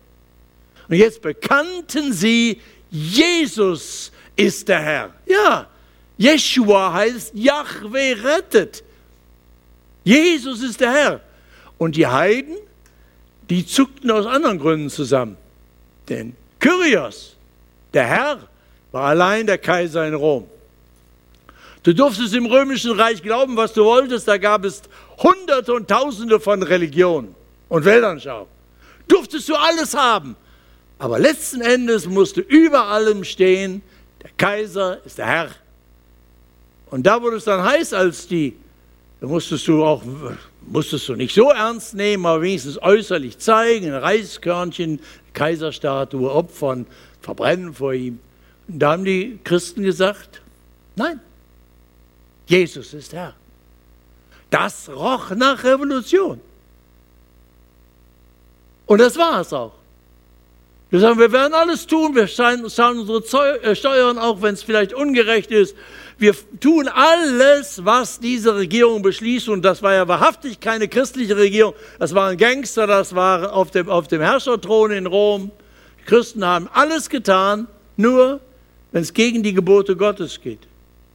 [0.88, 5.14] Und jetzt bekannten sie, Jesus ist der Herr.
[5.26, 5.66] Ja,
[6.18, 8.82] Jeshua heißt Yahweh rettet.
[10.04, 11.20] Jesus ist der Herr.
[11.78, 12.56] Und die Heiden,
[13.48, 15.36] die zuckten aus anderen Gründen zusammen.
[16.08, 17.36] Denn Kyrios,
[17.92, 18.38] der Herr,
[18.92, 20.46] war allein der Kaiser in Rom.
[21.82, 24.28] Du durftest im römischen Reich glauben, was du wolltest.
[24.28, 24.82] Da gab es
[25.18, 27.34] Hunderte und Tausende von Religionen
[27.68, 28.48] und Weltanschauungen.
[29.08, 30.36] Durftest du alles haben.
[30.98, 33.80] Aber letzten Endes musste über allem stehen,
[34.22, 35.50] der Kaiser ist der Herr.
[36.90, 38.54] Und da wurde es dann heiß, als die
[39.20, 40.02] musstest du auch
[40.70, 45.00] musstest du nicht so ernst nehmen, aber wenigstens äußerlich zeigen, ein Reiskörnchen,
[45.32, 46.86] Kaiserstatue opfern,
[47.20, 48.20] verbrennen vor ihm.
[48.68, 50.40] Und da haben die Christen gesagt,
[50.96, 51.20] nein,
[52.46, 53.34] Jesus ist Herr.
[54.50, 56.40] Das roch nach Revolution.
[58.86, 59.79] Und das war es auch.
[60.90, 64.92] Wir sagen, wir werden alles tun, wir zahlen unsere äh, Steuern, auch wenn es vielleicht
[64.92, 65.76] ungerecht ist.
[66.18, 69.48] Wir tun alles, was diese Regierung beschließt.
[69.50, 71.74] Und das war ja wahrhaftig keine christliche Regierung.
[72.00, 75.52] Das waren Gangster, das war auf dem, auf dem Herrscherthron in Rom.
[76.00, 78.40] Die Christen haben alles getan, nur
[78.90, 80.66] wenn es gegen die Gebote Gottes geht.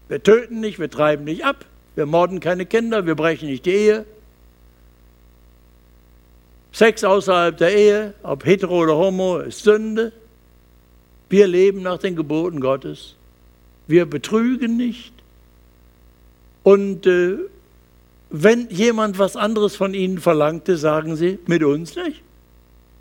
[0.07, 3.71] Wir töten nicht, wir treiben nicht ab, wir morden keine Kinder, wir brechen nicht die
[3.71, 4.05] Ehe,
[6.75, 10.11] Sex außerhalb der Ehe, ob hetero oder homo, ist Sünde.
[11.29, 13.15] Wir leben nach den Geboten Gottes.
[13.87, 15.13] Wir betrügen nicht.
[16.63, 17.37] Und äh,
[18.29, 22.21] wenn jemand was anderes von Ihnen verlangte, sagen Sie, mit uns nicht.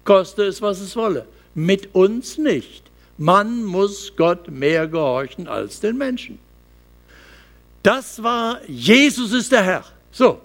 [0.04, 1.26] Koste es, was es wolle.
[1.56, 2.84] Mit uns nicht.
[3.18, 6.38] Man muss Gott mehr gehorchen als den Menschen.
[7.82, 9.84] Das war, Jesus ist der Herr.
[10.12, 10.38] So,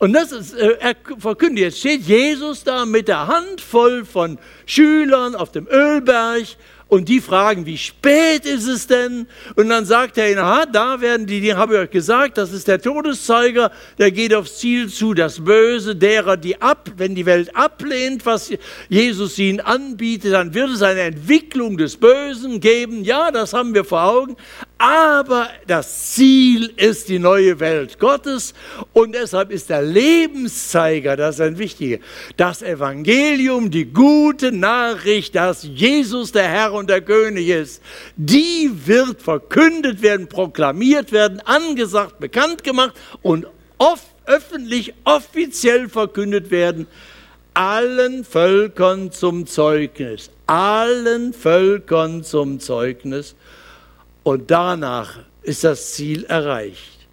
[0.00, 4.38] und das ist, äh, er verkündet, jetzt steht Jesus da mit der Hand voll von
[4.64, 6.46] Schülern auf dem Ölberg
[6.88, 9.26] und die fragen, wie spät ist es denn?
[9.56, 12.50] Und dann sagt er ihnen, aha, da werden die, die habe ich euch gesagt, das
[12.50, 17.26] ist der Todeszeiger, der geht aufs Ziel zu, das Böse derer, die ab, wenn die
[17.26, 18.50] Welt ablehnt, was
[18.88, 23.04] Jesus ihnen anbietet, dann wird es eine Entwicklung des Bösen geben.
[23.04, 24.36] Ja, das haben wir vor Augen.
[24.82, 28.54] Aber das Ziel ist die neue Welt Gottes
[28.94, 31.98] und deshalb ist der Lebenszeiger, das ist ein wichtiger,
[32.38, 37.82] das Evangelium, die gute Nachricht, dass Jesus der Herr und der König ist,
[38.16, 46.86] die wird verkündet werden, proklamiert werden, angesagt, bekannt gemacht und oft öffentlich, offiziell verkündet werden,
[47.52, 53.34] allen Völkern zum Zeugnis, allen Völkern zum Zeugnis.
[54.22, 57.06] Und danach ist das Ziel erreicht.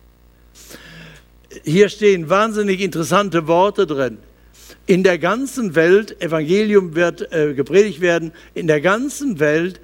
[1.63, 4.17] Hier stehen wahnsinnig interessante Worte drin
[4.87, 9.79] in der ganzen Welt, Evangelium wird äh, gepredigt werden, in der ganzen Welt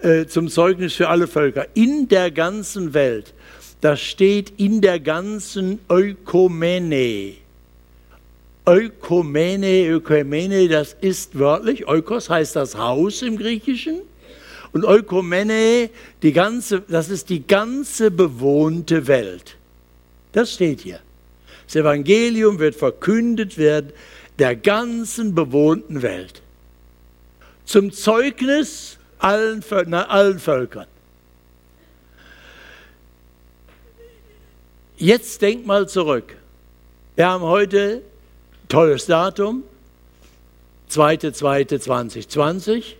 [0.00, 1.66] äh, zum Zeugnis für alle Völker.
[1.74, 3.34] In der ganzen Welt.
[3.80, 7.34] Das steht in der ganzen Ökumene.
[8.66, 14.02] Ökumene, Ökumene, das ist wörtlich, Oikos heißt das Haus im Griechischen.
[14.72, 15.90] Und Ökumene,
[16.22, 19.56] die ganze, das ist die ganze bewohnte Welt.
[20.32, 21.00] Das steht hier.
[21.66, 23.92] Das Evangelium wird verkündet werden
[24.38, 26.42] der ganzen bewohnten Welt.
[27.64, 30.86] Zum Zeugnis allen, allen Völkern.
[34.96, 36.36] Jetzt denk mal zurück.
[37.16, 38.02] Wir haben heute
[38.68, 39.64] tolles Datum,
[40.90, 42.94] 2.2.2020.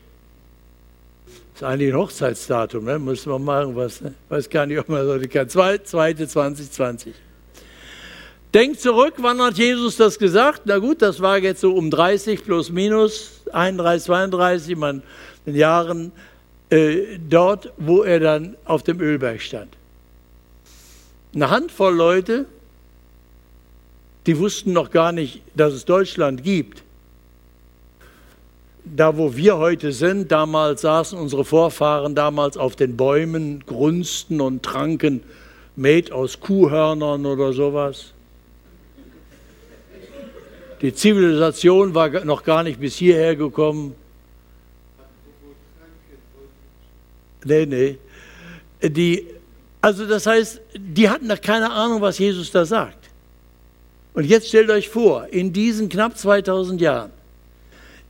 [1.58, 3.00] Ist eigentlich ein Hochzeitsdatum, ne?
[3.00, 4.14] muss man machen, was, ne?
[4.28, 5.48] weiß gar nicht, ob man das kann.
[5.48, 7.08] 2.2.2020.
[8.54, 10.62] Denkt zurück, wann hat Jesus das gesagt?
[10.66, 15.02] Na gut, das war jetzt so um 30 plus minus, 31, 32, man
[15.46, 16.12] in Jahren
[16.70, 19.76] äh, dort, wo er dann auf dem Ölberg stand.
[21.34, 22.46] Eine Handvoll Leute,
[24.26, 26.84] die wussten noch gar nicht, dass es Deutschland gibt.
[28.96, 34.62] Da, wo wir heute sind, damals saßen unsere Vorfahren damals auf den Bäumen, grunzten und
[34.62, 35.22] tranken
[35.76, 38.12] Met aus Kuhhörnern oder sowas.
[40.80, 43.94] Die Zivilisation war noch gar nicht bis hierher gekommen.
[47.44, 47.98] Nee, nee.
[48.82, 49.26] Die,
[49.80, 53.10] also das heißt, die hatten doch keine Ahnung, was Jesus da sagt.
[54.14, 57.17] Und jetzt stellt euch vor, in diesen knapp 2000 Jahren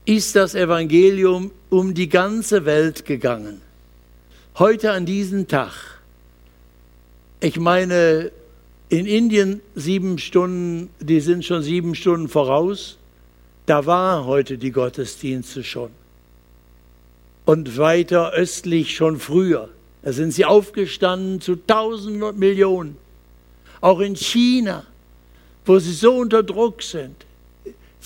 [0.08, 3.60] ist das Evangelium um die ganze Welt gegangen.
[4.58, 6.00] Heute an diesem Tag.
[7.40, 8.32] Ich meine,
[8.88, 12.96] in Indien sieben Stunden, die sind schon sieben Stunden voraus.
[13.66, 15.90] Da waren heute die Gottesdienste schon.
[17.44, 19.68] Und weiter östlich schon früher.
[20.00, 22.96] Da sind sie aufgestanden zu Tausenden und Millionen.
[23.82, 24.86] Auch in China,
[25.66, 27.27] wo sie so unter Druck sind.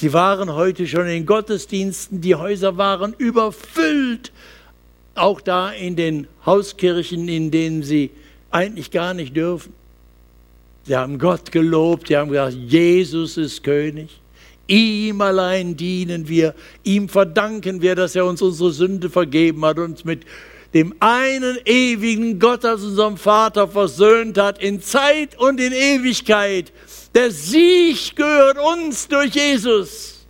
[0.03, 4.33] Sie waren heute schon in Gottesdiensten, die Häuser waren überfüllt.
[5.15, 8.11] Auch da in den Hauskirchen, in denen sie
[8.51, 9.73] eigentlich gar nicht dürfen.
[10.83, 14.21] Sie haben Gott gelobt, sie haben gesagt, Jesus ist König.
[14.67, 20.05] Ihm allein dienen wir, ihm verdanken wir, dass er uns unsere Sünde vergeben hat, uns
[20.05, 20.25] mit
[20.75, 26.73] dem einen ewigen Gott als unserem Vater versöhnt hat in Zeit und in Ewigkeit.
[27.15, 30.27] Der Sieg gehört uns durch Jesus.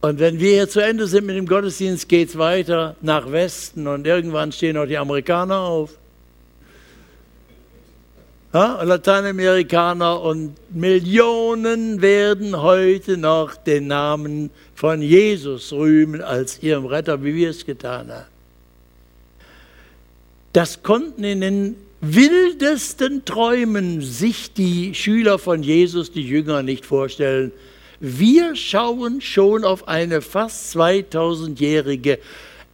[0.00, 3.86] Und wenn wir hier zu Ende sind mit dem Gottesdienst, geht es weiter nach Westen
[3.86, 5.90] und irgendwann stehen auch die Amerikaner auf
[8.54, 17.24] ja, Lateinamerikaner und Millionen werden heute noch den Namen von Jesus rühmen als ihrem Retter,
[17.24, 18.33] wie wir es getan haben.
[20.54, 27.50] Das konnten in den wildesten Träumen sich die Schüler von Jesus, die Jünger, nicht vorstellen.
[27.98, 32.20] Wir schauen schon auf eine fast 2000-jährige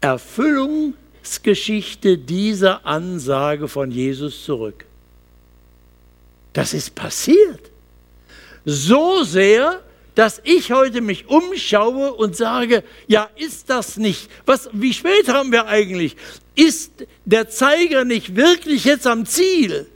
[0.03, 4.85] Erfüllungsgeschichte dieser Ansage von Jesus zurück.
[6.53, 7.71] Das ist passiert.
[8.67, 9.81] So sehr,
[10.15, 15.53] dass ich heute mich umschaue und sage, ja, ist das nicht, was, wie spät haben
[15.53, 16.17] wir eigentlich?
[16.55, 19.87] Ist der Zeiger nicht wirklich jetzt am Ziel?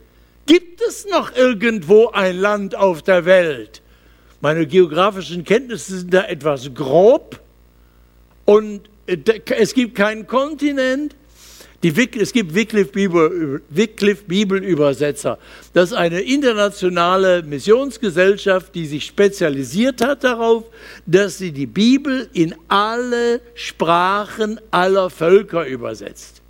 [0.47, 3.83] Gibt es noch irgendwo ein Land auf der Welt?
[4.41, 7.41] Meine geografischen Kenntnisse sind da etwas grob
[8.45, 9.17] und äh,
[9.57, 11.17] es gibt keinen Kontinent.
[11.85, 15.39] Die, es gibt Wycliffe, Bibel, Wycliffe Bibelübersetzer.
[15.75, 20.65] Das ist eine internationale Missionsgesellschaft, die sich spezialisiert hat darauf,
[21.05, 26.41] dass sie die Bibel in alle Sprachen aller Völker übersetzt.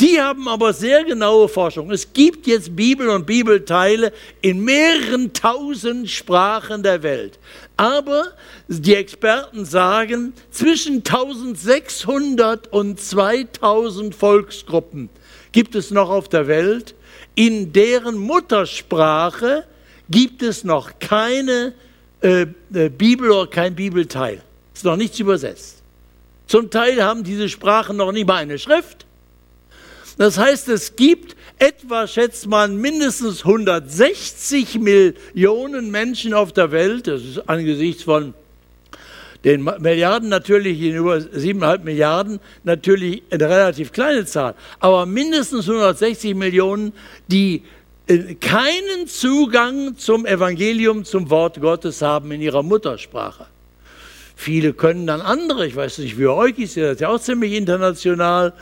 [0.00, 1.90] Die haben aber sehr genaue Forschung.
[1.90, 7.38] Es gibt jetzt Bibel und Bibelteile in mehreren tausend Sprachen der Welt.
[7.76, 8.28] Aber
[8.66, 15.10] die Experten sagen, zwischen 1600 und 2000 Volksgruppen
[15.52, 16.94] gibt es noch auf der Welt,
[17.34, 19.64] in deren Muttersprache
[20.08, 21.74] gibt es noch keine
[22.22, 24.40] äh, äh Bibel oder kein Bibelteil.
[24.74, 25.82] Ist noch nichts übersetzt.
[26.46, 29.06] Zum Teil haben diese Sprachen noch nicht mal eine Schrift.
[30.18, 37.06] Das heißt, es gibt etwa, schätzt man, mindestens 160 Millionen Menschen auf der Welt.
[37.06, 38.34] Das ist angesichts von
[39.44, 44.54] den Milliarden natürlich, in über 7,5 Milliarden, natürlich eine relativ kleine Zahl.
[44.80, 46.92] Aber mindestens 160 Millionen,
[47.28, 47.62] die
[48.06, 53.46] äh, keinen Zugang zum Evangelium, zum Wort Gottes haben in ihrer Muttersprache.
[54.36, 57.52] Viele können dann andere, ich weiß nicht, wie euch ist, das ist ja auch ziemlich
[57.52, 58.54] international,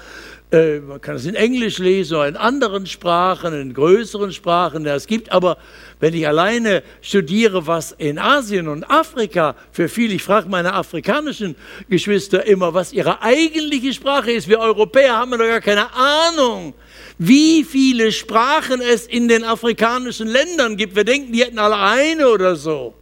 [0.51, 5.07] Äh, man kann es in Englisch lesen oder in anderen Sprachen, in größeren Sprachen, es
[5.07, 5.31] gibt.
[5.31, 5.59] Aber
[6.01, 11.55] wenn ich alleine studiere, was in Asien und Afrika für viele, ich frage meine afrikanischen
[11.91, 14.49] Geschwister immer, was ihre eigentliche Sprache ist.
[14.49, 16.73] Wir Europäer haben doch gar keine Ahnung,
[17.19, 20.97] wie viele Sprachen es in den afrikanischen Ländern gibt.
[20.97, 22.95] Wir denken, die hätten alle eine oder so.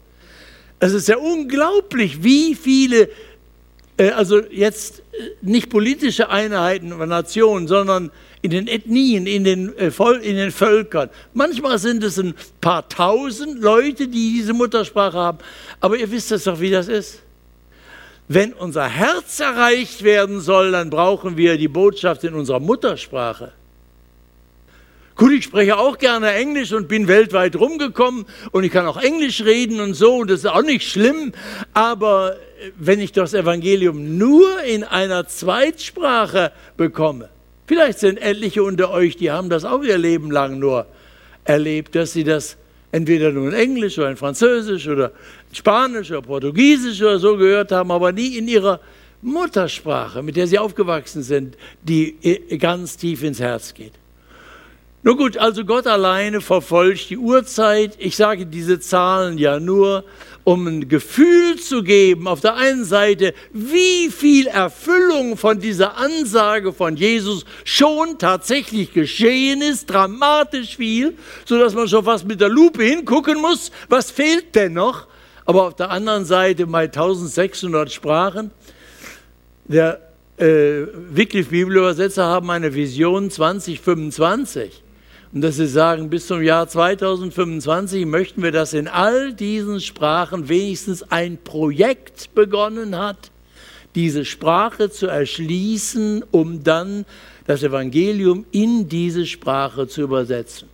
[0.80, 3.08] Es ist ja unglaublich, wie viele äh,
[3.98, 8.10] also jetzt äh, nicht politische Einheiten oder Nationen, sondern
[8.42, 9.90] in den Ethnien, in den, äh,
[10.22, 11.10] in den Völkern.
[11.34, 15.38] Manchmal sind es ein paar tausend Leute, die diese Muttersprache haben.
[15.80, 17.22] Aber ihr wisst es doch, wie das ist.
[18.28, 23.52] Wenn unser Herz erreicht werden soll, dann brauchen wir die Botschaft in unserer Muttersprache.
[25.14, 29.42] Gut, ich spreche auch gerne Englisch und bin weltweit rumgekommen und ich kann auch Englisch
[29.42, 31.32] reden und so, und das ist auch nicht schlimm,
[31.72, 32.36] aber
[32.78, 37.28] wenn ich das Evangelium nur in einer Zweitsprache bekomme,
[37.66, 40.86] vielleicht sind etliche unter euch, die haben das auch ihr Leben lang nur
[41.44, 42.56] erlebt, dass sie das
[42.92, 45.12] entweder nur in Englisch oder in Französisch oder
[45.50, 48.80] in Spanisch oder Portugiesisch oder so gehört haben, aber nie in ihrer
[49.22, 52.16] Muttersprache, mit der sie aufgewachsen sind, die
[52.58, 53.92] ganz tief ins Herz geht.
[55.06, 57.94] Nun gut, also Gott alleine verfolgt die Uhrzeit.
[58.00, 60.02] Ich sage diese Zahlen ja nur,
[60.42, 66.72] um ein Gefühl zu geben, auf der einen Seite, wie viel Erfüllung von dieser Ansage
[66.72, 72.82] von Jesus schon tatsächlich geschehen ist, dramatisch viel, sodass man schon fast mit der Lupe
[72.82, 75.06] hingucken muss, was fehlt denn noch?
[75.44, 78.50] Aber auf der anderen Seite mal 1600 Sprachen.
[79.66, 80.00] Der
[80.36, 84.82] äh, Wycliffe Bibelübersetzer haben eine Vision 2025
[85.32, 90.48] und dass sie sagen, bis zum Jahr 2025 möchten wir, dass in all diesen Sprachen
[90.48, 93.30] wenigstens ein Projekt begonnen hat,
[93.94, 97.04] diese Sprache zu erschließen, um dann
[97.46, 100.68] das Evangelium in diese Sprache zu übersetzen.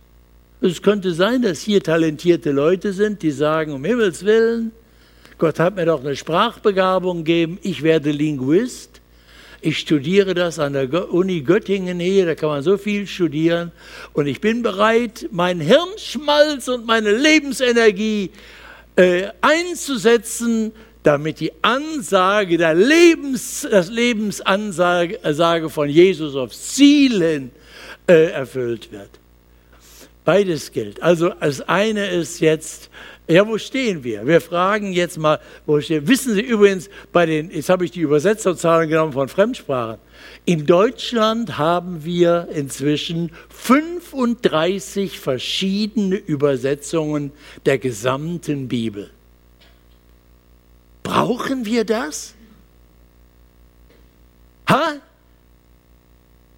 [0.61, 4.71] Es könnte sein, dass hier talentierte Leute sind, die sagen, um Himmels willen,
[5.37, 9.01] Gott hat mir doch eine Sprachbegabung gegeben, ich werde Linguist.
[9.65, 13.71] Ich studiere das an der Uni Göttingen hier, da kann man so viel studieren.
[14.11, 18.31] Und ich bin bereit, meinen Hirnschmalz und meine Lebensenergie
[18.97, 27.51] äh, einzusetzen, damit die Ansage der Lebens, das Lebensansage von Jesus auf Zielen
[28.05, 29.11] äh, erfüllt wird.
[30.25, 31.01] Beides gilt.
[31.01, 32.89] Also das eine ist jetzt
[33.27, 34.27] ja, wo stehen wir?
[34.27, 38.01] Wir fragen jetzt mal, wo stehen Wissen Sie übrigens, bei den, jetzt habe ich die
[38.01, 39.97] Übersetzerzahlen genommen von Fremdsprachen.
[40.45, 47.31] In Deutschland haben wir inzwischen 35 verschiedene Übersetzungen
[47.65, 49.09] der gesamten Bibel.
[51.03, 52.33] Brauchen wir das?
[54.69, 54.93] Ha?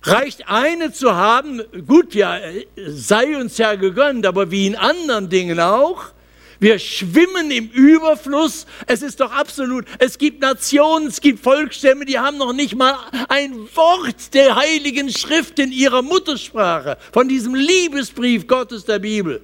[0.01, 2.39] Reicht eine zu haben, gut, ja,
[2.75, 6.14] sei uns ja gegönnt, aber wie in anderen Dingen auch,
[6.59, 8.65] wir schwimmen im Überfluss.
[8.87, 12.97] Es ist doch absolut, es gibt Nationen, es gibt Volksstämme, die haben noch nicht mal
[13.29, 19.41] ein Wort der Heiligen Schrift in ihrer Muttersprache, von diesem Liebesbrief Gottes der Bibel.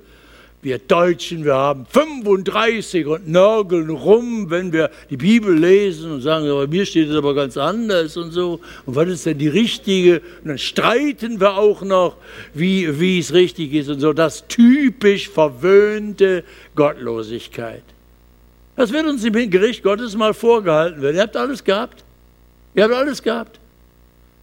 [0.64, 6.48] Wir Deutschen, wir haben 35 und nörgeln rum, wenn wir die Bibel lesen und sagen,
[6.48, 8.60] aber mir steht es aber ganz anders und so.
[8.86, 10.20] Und was ist denn die richtige?
[10.44, 12.18] Und dann streiten wir auch noch,
[12.54, 14.14] wie, wie es richtig ist und so.
[14.14, 16.44] Das typisch verwöhnte
[16.76, 17.84] Gottlosigkeit.
[18.76, 21.16] Das wird uns im Gericht Gottes mal vorgehalten werden.
[21.16, 22.04] Ihr habt alles gehabt.
[22.76, 23.61] Ihr habt alles gehabt.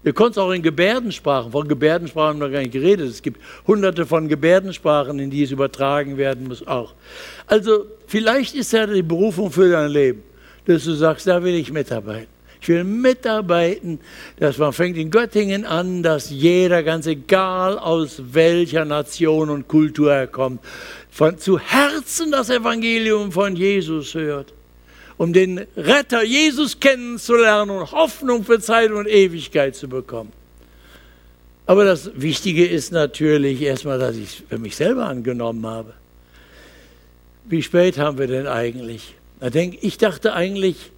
[0.09, 3.11] Ihr konntet auch in Gebärdensprachen, von Gebärdensprachen haben wir gar nicht geredet.
[3.11, 6.95] Es gibt hunderte von Gebärdensprachen, in die es übertragen werden muss auch.
[7.47, 10.23] Also vielleicht ist ja die Berufung für dein Leben,
[10.65, 12.29] dass du sagst, da will ich mitarbeiten.
[12.59, 14.01] Ich will mitarbeiten,
[14.39, 20.11] dass man fängt in Göttingen an, dass jeder, ganz egal aus welcher Nation und Kultur
[20.11, 20.63] er kommt,
[21.11, 24.55] von, zu Herzen das Evangelium von Jesus hört
[25.19, 30.33] um den Retter Jesus kennenzulernen und Hoffnung für Zeit und Ewigkeit zu bekommen.
[31.67, 35.93] Aber das Wichtige ist natürlich erstmal, dass ich es für mich selber angenommen habe.
[37.45, 39.15] Wie spät haben wir denn eigentlich?
[39.83, 40.93] Ich dachte eigentlich,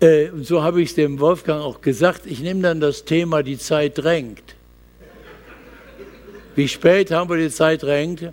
[0.00, 3.58] äh, so habe ich es dem Wolfgang auch gesagt, ich nehme dann das Thema, die
[3.58, 4.42] Zeit drängt.
[6.54, 8.32] Wie spät haben wir die Zeit drängt?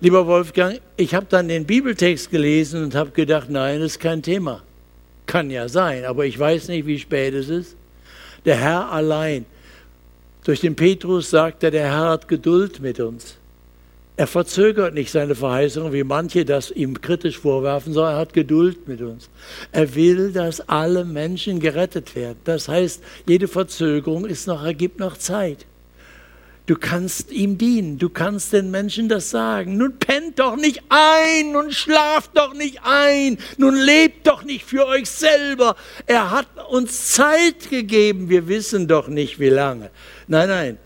[0.00, 4.22] Lieber Wolfgang, ich habe dann den Bibeltext gelesen und habe gedacht, nein, das ist kein
[4.22, 4.62] Thema.
[5.26, 7.76] Kann ja sein, aber ich weiß nicht, wie spät es ist.
[8.44, 9.44] Der Herr allein.
[10.44, 13.38] Durch den Petrus sagt er, der Herr hat Geduld mit uns.
[14.16, 18.86] Er verzögert nicht seine Verheißung, wie manche das ihm kritisch vorwerfen, sondern er hat Geduld
[18.86, 19.28] mit uns.
[19.72, 22.38] Er will, dass alle Menschen gerettet werden.
[22.44, 25.66] Das heißt, jede Verzögerung ist noch, ergibt noch Zeit.
[26.68, 29.78] Du kannst ihm dienen, du kannst den Menschen das sagen.
[29.78, 34.86] Nun pennt doch nicht ein, nun schlaft doch nicht ein, nun lebt doch nicht für
[34.86, 35.76] euch selber.
[36.04, 39.88] Er hat uns Zeit gegeben, wir wissen doch nicht wie lange.
[40.26, 40.78] Nein, nein,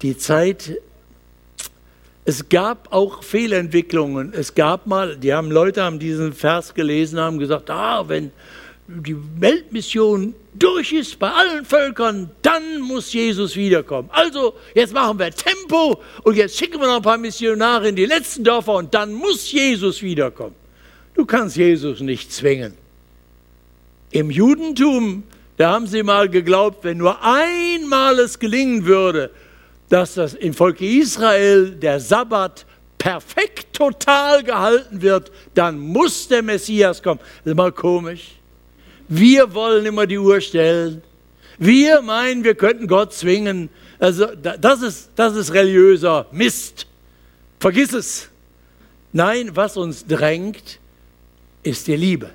[0.00, 0.80] die Zeit
[2.24, 4.32] es gab auch Fehlentwicklungen.
[4.32, 8.32] Es gab mal, die haben Leute haben diesen Vers gelesen, haben gesagt, ah, wenn
[8.88, 14.08] die Weltmission durch ist bei allen Völkern, dann muss Jesus wiederkommen.
[14.12, 18.06] Also, jetzt machen wir Tempo und jetzt schicken wir noch ein paar Missionare in die
[18.06, 20.54] letzten Dörfer und dann muss Jesus wiederkommen.
[21.14, 22.74] Du kannst Jesus nicht zwingen.
[24.10, 25.24] Im Judentum,
[25.56, 29.30] da haben sie mal geglaubt, wenn nur einmal es gelingen würde,
[29.88, 32.66] dass das im Volke Israel der Sabbat
[32.98, 37.20] perfekt total gehalten wird, dann muss der Messias kommen.
[37.44, 38.35] Das ist mal komisch.
[39.08, 41.02] Wir wollen immer die Uhr stellen.
[41.58, 43.70] Wir meinen, wir könnten Gott zwingen.
[43.98, 46.86] Also das ist, das ist religiöser Mist.
[47.60, 48.28] Vergiss es.
[49.12, 50.78] Nein, was uns drängt,
[51.62, 52.30] ist die Liebe.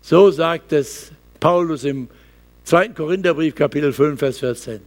[0.00, 2.08] So sagt es Paulus im
[2.64, 2.88] 2.
[2.88, 4.80] Korintherbrief, Kapitel 5, Vers 14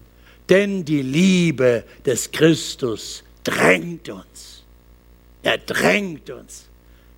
[0.50, 4.64] denn die Liebe des Christus drängt uns.
[5.42, 6.66] Er drängt uns.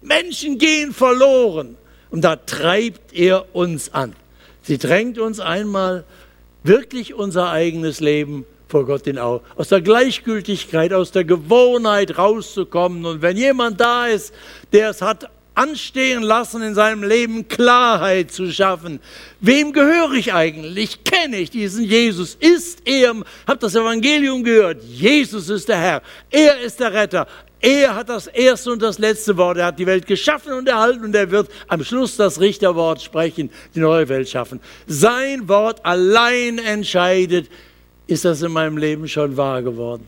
[0.02, 1.78] Menschen gehen verloren
[2.16, 4.16] und da treibt er uns an.
[4.61, 6.05] Sie drängt uns einmal
[6.63, 13.05] wirklich unser eigenes Leben vor Gott in Augen, aus der Gleichgültigkeit, aus der Gewohnheit rauszukommen.
[13.05, 14.34] Und wenn jemand da ist,
[14.72, 18.99] der es hat anstehen lassen, in seinem Leben Klarheit zu schaffen.
[19.39, 21.03] Wem gehöre ich eigentlich?
[21.03, 22.36] Kenne ich diesen Jesus?
[22.39, 23.16] Ist er,
[23.47, 24.84] habt das Evangelium gehört?
[24.84, 26.01] Jesus ist der Herr.
[26.30, 27.28] Er ist der Retter.
[27.62, 29.58] Er hat das erste und das letzte Wort.
[29.58, 33.49] Er hat die Welt geschaffen und erhalten und er wird am Schluss das Richterwort sprechen,
[33.74, 34.60] die neue Welt schaffen.
[34.86, 37.49] Sein Wort allein entscheidet,
[38.08, 40.08] ist das in meinem Leben schon wahr geworden,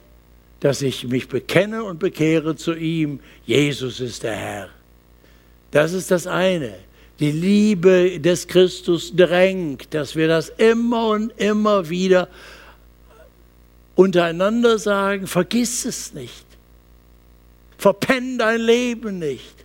[0.60, 3.22] dass ich mich bekenne und bekehre zu ihm.
[3.46, 4.77] Jesus ist der Herr.
[5.72, 6.74] Das ist das eine.
[7.20, 12.28] Die Liebe des Christus drängt, dass wir das immer und immer wieder
[13.96, 16.46] untereinander sagen, vergiss es nicht.
[17.78, 19.56] Verpenn dein Leben nicht.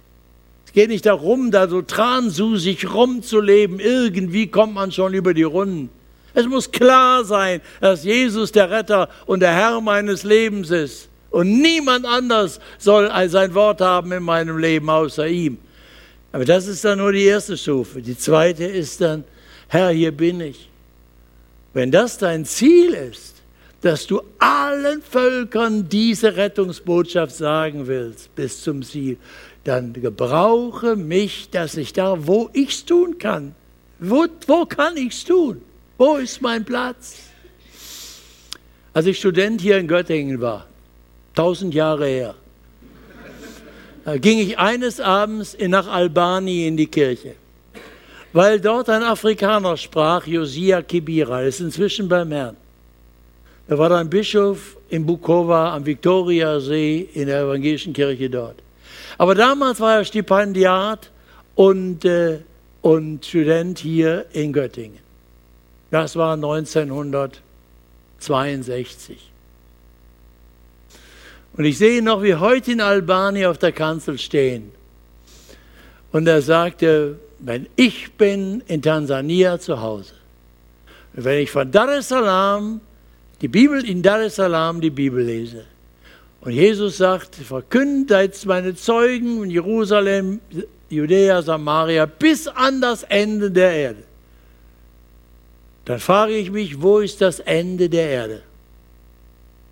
[0.67, 3.79] Es geht nicht darum, da so transusig rumzuleben.
[3.79, 5.91] Irgendwie kommt man schon über die Runden.
[6.35, 11.11] Es muss klar sein, dass Jesus der Retter und der Herr meines Lebens ist.
[11.31, 15.59] Und niemand anders soll sein Wort haben in meinem Leben außer ihm.
[16.33, 18.01] Aber das ist dann nur die erste Stufe.
[18.01, 19.25] Die zweite ist dann,
[19.69, 20.69] Herr, hier bin ich.
[21.75, 23.43] Wenn das dein Ziel ist,
[23.83, 29.19] dass du allen Völkern diese Rettungsbotschaft sagen willst bis zum Ziel,
[29.65, 33.55] dann gebrauche mich, dass ich da, wo ich es tun kann.
[33.99, 35.63] Wo, wo kann ich es tun?
[35.99, 37.19] Wo ist mein Platz?
[38.93, 40.67] Als ich Student hier in Göttingen war,
[41.35, 42.35] tausend Jahre her,
[44.05, 47.35] da ging ich eines Abends nach Albanien in die Kirche,
[48.33, 52.57] weil dort ein Afrikaner sprach, Josia Kibira, ist inzwischen beim Herrn.
[53.69, 58.57] Da war ein Bischof in Bukova am Viktoriasee in der evangelischen Kirche dort.
[59.19, 61.11] Aber damals war er Stipendiat
[61.55, 62.41] und, äh,
[62.81, 64.99] und Student hier in Göttingen.
[65.91, 69.32] Das war 1962.
[71.55, 74.73] Und ich sehe noch, wie heute in Albanien auf der Kanzel stehen.
[76.11, 80.15] Und er sagte, wenn ich bin in Tansania zu Hause,
[81.15, 82.81] wenn ich von Dar es Salaam,
[83.41, 85.65] die Bibel in Dar es Salaam die Bibel lese,
[86.41, 90.41] und Jesus sagt, verkündet meine Zeugen in Jerusalem,
[90.89, 94.03] Judäa, Samaria bis an das Ende der Erde.
[95.85, 98.43] Dann frage ich mich, wo ist das Ende der Erde?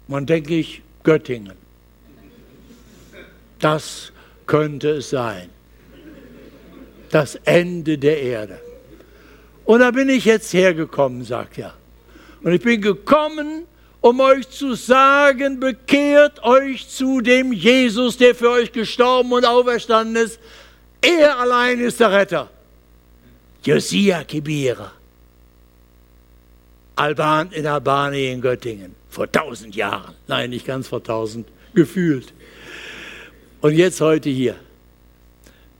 [0.06, 1.59] Man denke ich, Göttingen.
[3.60, 4.12] Das
[4.46, 5.50] könnte es sein.
[7.10, 8.60] Das Ende der Erde.
[9.64, 11.74] Und da bin ich jetzt hergekommen, sagt er.
[12.42, 13.66] Und ich bin gekommen,
[14.00, 20.16] um euch zu sagen, bekehrt euch zu dem Jesus, der für euch gestorben und auferstanden
[20.16, 20.40] ist.
[21.02, 22.50] Er allein ist der Retter.
[23.62, 24.92] Josia Kibira.
[26.96, 28.94] Alban in Albanien in Göttingen.
[29.08, 30.14] Vor tausend Jahren.
[30.26, 31.48] Nein, nicht ganz vor tausend.
[31.74, 32.32] Gefühlt.
[33.60, 34.56] Und jetzt heute hier.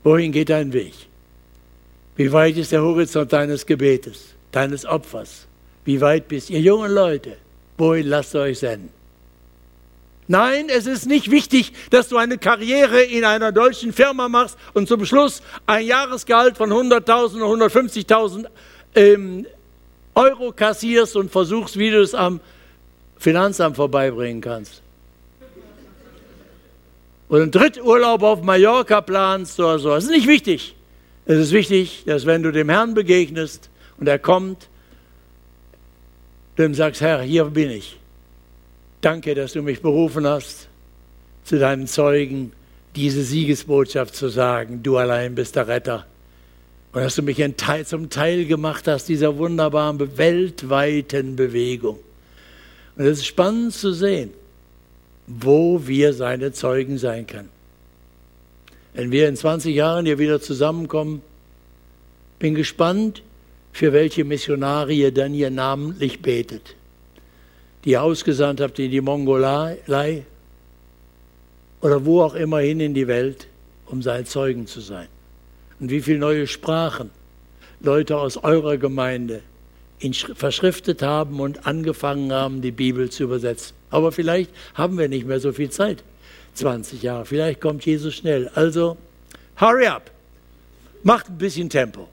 [0.03, 0.93] Wohin geht dein Weg?
[2.15, 5.47] Wie weit ist der Horizont deines Gebetes, deines Opfers?
[5.85, 7.37] Wie weit bist ihr jungen Leute?
[7.77, 8.89] Wohin lasst ihr euch senden?
[10.27, 14.87] Nein, es ist nicht wichtig, dass du eine Karriere in einer deutschen Firma machst und
[14.87, 18.45] zum Schluss ein Jahresgehalt von 100.000 oder 150.000
[18.95, 19.45] ähm,
[20.13, 22.39] Euro kassierst und versuchst, wie du es am
[23.17, 24.81] Finanzamt vorbeibringen kannst.
[27.31, 29.89] Oder einen Dritturlaub auf Mallorca planst oder so.
[29.91, 30.75] Das ist nicht wichtig.
[31.25, 34.67] Es ist wichtig, dass wenn du dem Herrn begegnest und er kommt,
[36.57, 37.97] du ihm sagst, Herr, hier bin ich.
[38.99, 40.67] Danke, dass du mich berufen hast,
[41.45, 42.51] zu deinen Zeugen
[42.97, 44.83] diese Siegesbotschaft zu sagen.
[44.83, 46.05] Du allein bist der Retter.
[46.91, 47.41] Und dass du mich
[47.85, 51.97] zum Teil gemacht hast dieser wunderbaren weltweiten Bewegung.
[52.97, 54.31] Und es ist spannend zu sehen,
[55.39, 57.49] wo wir seine Zeugen sein können.
[58.93, 61.21] Wenn wir in 20 Jahren hier wieder zusammenkommen,
[62.39, 63.23] bin gespannt,
[63.71, 66.75] für welche Missionare ihr dann hier namentlich betet
[67.83, 70.23] die ihr ausgesandt habt in die Mongolei
[71.81, 73.47] oder wo auch immer hin in die Welt,
[73.87, 75.07] um sein Zeugen zu sein.
[75.79, 77.09] Und wie viele neue Sprachen
[77.81, 79.41] Leute aus eurer Gemeinde
[80.35, 83.75] verschriftet haben und angefangen haben, die Bibel zu übersetzen.
[83.91, 86.03] Aber vielleicht haben wir nicht mehr so viel Zeit.
[86.55, 88.49] 20 Jahre, vielleicht kommt Jesus schnell.
[88.55, 88.97] Also,
[89.59, 90.09] hurry up.
[91.03, 92.09] Macht ein bisschen Tempo.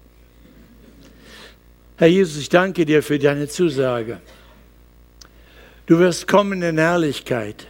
[1.96, 4.20] Herr Jesus, ich danke dir für deine Zusage.
[5.86, 7.66] Du wirst kommen in Herrlichkeit.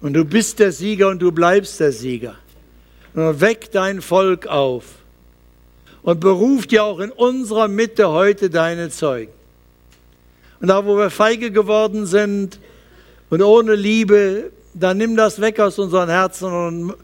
[0.00, 2.36] Und du bist der Sieger und du bleibst der Sieger.
[3.14, 4.84] Und weck dein Volk auf
[6.02, 9.32] und beruf dir auch in unserer Mitte heute deine Zeugen.
[10.60, 12.60] Und da, wo wir feige geworden sind
[13.30, 16.94] und ohne Liebe, dann nimm das weg aus unseren Herzen und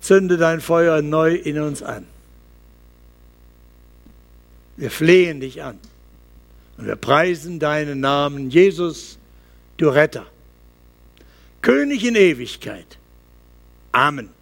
[0.00, 2.06] zünde dein Feuer neu in uns an.
[4.76, 5.78] Wir flehen dich an
[6.76, 9.18] und wir preisen deinen Namen, Jesus
[9.76, 10.26] du Retter,
[11.62, 12.98] König in Ewigkeit.
[13.92, 14.33] Amen.